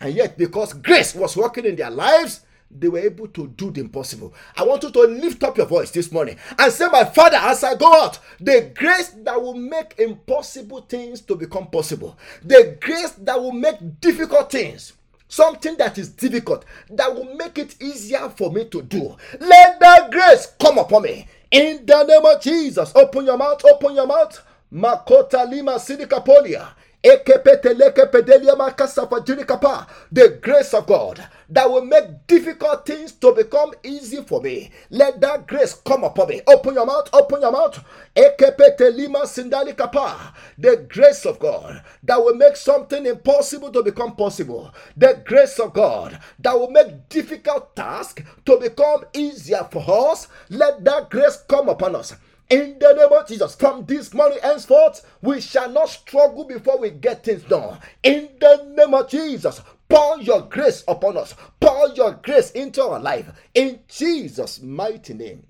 and 0.00 0.14
yet 0.14 0.36
because 0.36 0.72
grace 0.72 1.14
was 1.14 1.36
working 1.36 1.64
in 1.64 1.76
their 1.76 1.90
lives 1.90 2.40
they 2.70 2.88
were 2.88 2.98
able 2.98 3.28
to 3.28 3.46
do 3.48 3.70
the 3.70 3.80
impossible. 3.80 4.34
I 4.56 4.64
want 4.64 4.82
you 4.82 4.90
to 4.90 5.00
lift 5.02 5.44
up 5.44 5.56
your 5.56 5.66
voice 5.66 5.92
this 5.92 6.10
morning 6.10 6.36
and 6.58 6.72
say, 6.72 6.88
My 6.90 7.04
Father, 7.04 7.36
as 7.36 7.62
I 7.62 7.76
go 7.76 7.86
out, 8.02 8.18
the 8.40 8.72
grace 8.74 9.10
that 9.22 9.40
will 9.40 9.54
make 9.54 9.94
impossible 9.98 10.80
things 10.82 11.20
to 11.22 11.36
become 11.36 11.68
possible, 11.68 12.18
the 12.42 12.76
grace 12.80 13.12
that 13.12 13.40
will 13.40 13.52
make 13.52 14.00
difficult 14.00 14.50
things 14.50 14.94
something 15.28 15.76
that 15.76 15.98
is 15.98 16.10
difficult 16.10 16.64
that 16.90 17.12
will 17.12 17.34
make 17.34 17.58
it 17.58 17.74
easier 17.82 18.28
for 18.30 18.52
me 18.52 18.64
to 18.66 18.82
do. 18.82 19.16
Let 19.40 19.80
that 19.80 20.10
grace 20.10 20.54
come 20.60 20.78
upon 20.78 21.02
me 21.02 21.26
in 21.50 21.86
the 21.86 22.04
name 22.04 22.24
of 22.26 22.42
Jesus. 22.42 22.92
Open 22.94 23.26
your 23.26 23.38
mouth, 23.38 23.64
open 23.64 23.94
your 23.94 24.06
mouth. 24.06 24.40
Makota 24.72 25.48
lima 25.50 25.72
sidikapolia. 25.78 26.68
The 30.12 30.38
grace 30.42 30.74
of 30.74 30.86
God 30.88 31.28
that 31.48 31.70
will 31.70 31.84
make 31.84 32.26
difficult 32.26 32.84
things 32.84 33.12
to 33.12 33.32
become 33.32 33.72
easy 33.84 34.24
for 34.24 34.40
me. 34.40 34.72
Let 34.90 35.20
that 35.20 35.46
grace 35.46 35.74
come 35.74 36.02
upon 36.02 36.30
me. 36.30 36.40
Open 36.48 36.74
your 36.74 36.86
mouth, 36.86 37.08
open 37.12 37.42
your 37.42 37.52
mouth. 37.52 37.78
The 40.58 40.86
grace 40.88 41.26
of 41.26 41.38
God 41.38 41.84
that 42.02 42.24
will 42.24 42.34
make 42.34 42.56
something 42.56 43.06
impossible 43.06 43.70
to 43.70 43.84
become 43.84 44.16
possible. 44.16 44.74
The 44.96 45.22
grace 45.24 45.60
of 45.60 45.74
God 45.74 46.18
that 46.40 46.58
will 46.58 46.70
make 46.72 47.08
difficult 47.08 47.76
tasks 47.76 48.24
to 48.46 48.58
become 48.58 49.04
easier 49.14 49.68
for 49.70 50.10
us. 50.10 50.26
Let 50.50 50.84
that 50.84 51.10
grace 51.10 51.36
come 51.48 51.68
upon 51.68 51.94
us. 51.94 52.16
In 52.48 52.78
the 52.78 52.92
name 52.92 53.12
of 53.12 53.26
Jesus, 53.26 53.56
from 53.56 53.84
this 53.86 54.14
morning 54.14 54.38
henceforth, 54.40 55.04
we 55.20 55.40
shall 55.40 55.68
not 55.68 55.88
struggle 55.88 56.44
before 56.44 56.78
we 56.78 56.90
get 56.90 57.24
things 57.24 57.42
done. 57.42 57.78
In 58.04 58.28
the 58.40 58.72
name 58.76 58.94
of 58.94 59.08
Jesus, 59.08 59.60
pour 59.88 60.20
your 60.20 60.42
grace 60.42 60.84
upon 60.86 61.16
us, 61.16 61.34
pour 61.58 61.88
your 61.90 62.12
grace 62.12 62.52
into 62.52 62.82
our 62.82 63.00
life. 63.00 63.26
In 63.52 63.80
Jesus' 63.88 64.62
mighty 64.62 65.14
name, 65.14 65.44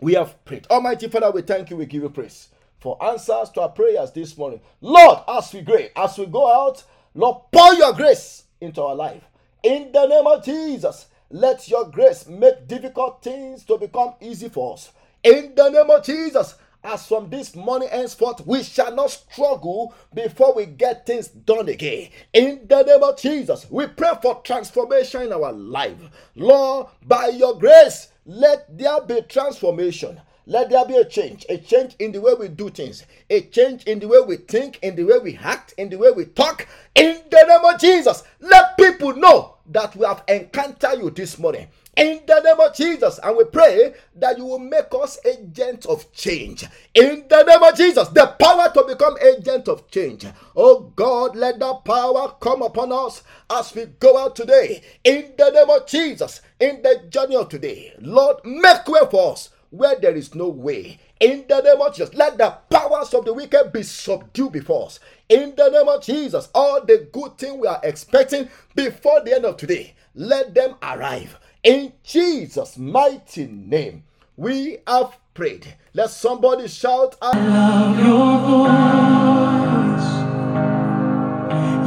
we 0.00 0.14
have 0.14 0.42
prayed. 0.46 0.66
Almighty 0.70 1.08
Father, 1.08 1.30
we 1.30 1.42
thank 1.42 1.68
you, 1.68 1.76
we 1.76 1.84
give 1.84 2.02
you 2.02 2.08
praise 2.08 2.48
for 2.80 3.02
answers 3.04 3.50
to 3.50 3.62
our 3.62 3.70
prayers 3.70 4.10
this 4.12 4.36
morning. 4.36 4.60
Lord, 4.80 5.18
as 5.28 5.52
we 5.52 5.60
go, 5.60 5.78
as 5.96 6.18
we 6.18 6.26
go 6.26 6.52
out, 6.66 6.84
Lord, 7.14 7.42
pour 7.52 7.74
your 7.74 7.92
grace 7.92 8.44
into 8.60 8.82
our 8.82 8.94
life. 8.94 9.24
In 9.62 9.92
the 9.92 10.06
name 10.06 10.26
of 10.26 10.44
Jesus, 10.44 11.06
let 11.30 11.68
your 11.68 11.86
grace 11.86 12.26
make 12.26 12.66
difficult 12.66 13.22
things 13.22 13.64
to 13.64 13.78
become 13.78 14.14
easy 14.20 14.48
for 14.48 14.74
us. 14.74 14.90
In 15.24 15.54
the 15.54 15.70
name 15.70 15.88
of 15.88 16.04
Jesus, 16.04 16.54
as 16.84 17.06
from 17.06 17.30
this 17.30 17.56
morning 17.56 17.88
henceforth, 17.88 18.46
we 18.46 18.62
shall 18.62 18.94
not 18.94 19.10
struggle 19.10 19.94
before 20.12 20.54
we 20.54 20.66
get 20.66 21.06
things 21.06 21.28
done 21.28 21.70
again. 21.70 22.10
In 22.34 22.66
the 22.68 22.82
name 22.82 23.02
of 23.02 23.18
Jesus, 23.18 23.66
we 23.70 23.86
pray 23.86 24.10
for 24.20 24.42
transformation 24.42 25.22
in 25.22 25.32
our 25.32 25.50
life. 25.50 25.96
Lord, 26.34 26.88
by 27.06 27.28
your 27.28 27.58
grace, 27.58 28.08
let 28.26 28.76
there 28.76 29.00
be 29.00 29.22
transformation. 29.22 30.20
Let 30.44 30.68
there 30.68 30.84
be 30.84 30.96
a 30.96 31.06
change, 31.06 31.46
a 31.48 31.56
change 31.56 31.96
in 32.00 32.12
the 32.12 32.20
way 32.20 32.34
we 32.34 32.48
do 32.48 32.68
things, 32.68 33.06
a 33.30 33.40
change 33.40 33.84
in 33.84 34.00
the 34.00 34.08
way 34.08 34.20
we 34.20 34.36
think, 34.36 34.78
in 34.82 34.94
the 34.94 35.04
way 35.04 35.16
we 35.16 35.38
act, 35.38 35.72
in 35.78 35.88
the 35.88 35.96
way 35.96 36.10
we 36.10 36.26
talk. 36.26 36.68
In 36.94 37.22
the 37.30 37.44
name 37.48 37.74
of 37.74 37.80
Jesus, 37.80 38.24
let 38.40 38.76
people 38.76 39.16
know 39.16 39.56
that 39.70 39.96
we 39.96 40.04
have 40.04 40.22
encountered 40.28 40.98
you 40.98 41.08
this 41.08 41.38
morning 41.38 41.66
in 41.96 42.20
the 42.26 42.40
name 42.40 42.60
of 42.60 42.74
Jesus. 42.74 43.18
And 43.22 43.36
we 43.36 43.44
pray 43.44 43.94
that 44.16 44.38
you 44.38 44.44
will 44.44 44.58
make 44.58 44.92
us 44.92 45.18
agents 45.24 45.86
of 45.86 46.12
change 46.12 46.64
in 46.94 47.24
the 47.28 47.42
name 47.44 47.62
of 47.62 47.76
Jesus. 47.76 48.08
The 48.08 48.26
power 48.40 48.70
to 48.74 48.84
become 48.86 49.16
agents 49.20 49.68
of 49.68 49.90
change. 49.90 50.26
Oh 50.56 50.92
God, 50.96 51.36
let 51.36 51.58
that 51.60 51.84
power 51.84 52.34
come 52.40 52.62
upon 52.62 52.92
us 52.92 53.22
as 53.50 53.74
we 53.74 53.86
go 54.00 54.18
out 54.18 54.36
today 54.36 54.82
in 55.04 55.32
the 55.38 55.50
name 55.50 55.70
of 55.70 55.86
Jesus. 55.86 56.40
In 56.60 56.82
the 56.82 57.04
journey 57.10 57.36
of 57.36 57.48
today, 57.48 57.94
Lord, 58.00 58.38
make 58.44 58.86
way 58.88 59.00
for 59.10 59.32
us 59.32 59.50
where 59.70 59.96
there 60.00 60.14
is 60.14 60.34
no 60.34 60.48
way. 60.48 60.98
In 61.20 61.44
the 61.48 61.60
name 61.62 61.80
of 61.80 61.94
Jesus, 61.94 62.14
let 62.14 62.38
the 62.38 62.50
powers 62.70 63.14
of 63.14 63.24
the 63.24 63.32
wicked 63.32 63.72
be 63.72 63.82
subdued 63.82 64.52
before 64.52 64.86
us. 64.86 65.00
In 65.28 65.54
the 65.56 65.70
name 65.70 65.88
of 65.88 66.02
Jesus, 66.02 66.48
all 66.54 66.84
the 66.84 67.08
good 67.12 67.38
things 67.38 67.58
we 67.60 67.66
are 67.66 67.80
expecting 67.82 68.48
before 68.74 69.22
the 69.24 69.34
end 69.34 69.44
of 69.46 69.56
today, 69.56 69.94
let 70.14 70.54
them 70.54 70.76
arrive. 70.82 71.38
In 71.64 71.94
Jesus' 72.02 72.76
mighty 72.76 73.46
name, 73.46 74.04
we 74.36 74.80
have 74.86 75.16
prayed. 75.32 75.76
Let 75.94 76.10
somebody 76.10 76.68
shout, 76.68 77.16
I 77.22 77.32
love 77.38 77.98
your 78.04 78.38
voice. 78.52 80.08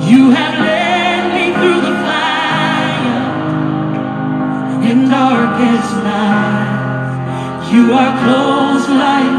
You 0.09 0.31
have 0.31 0.59
led 0.65 1.31
me 1.35 1.53
through 1.53 1.81
the 1.81 1.95
fire 2.07 3.21
in 4.89 5.09
darkest 5.11 5.93
night. 6.03 7.69
You 7.71 7.93
are 7.93 8.17
close 8.23 8.89
like 8.89 9.36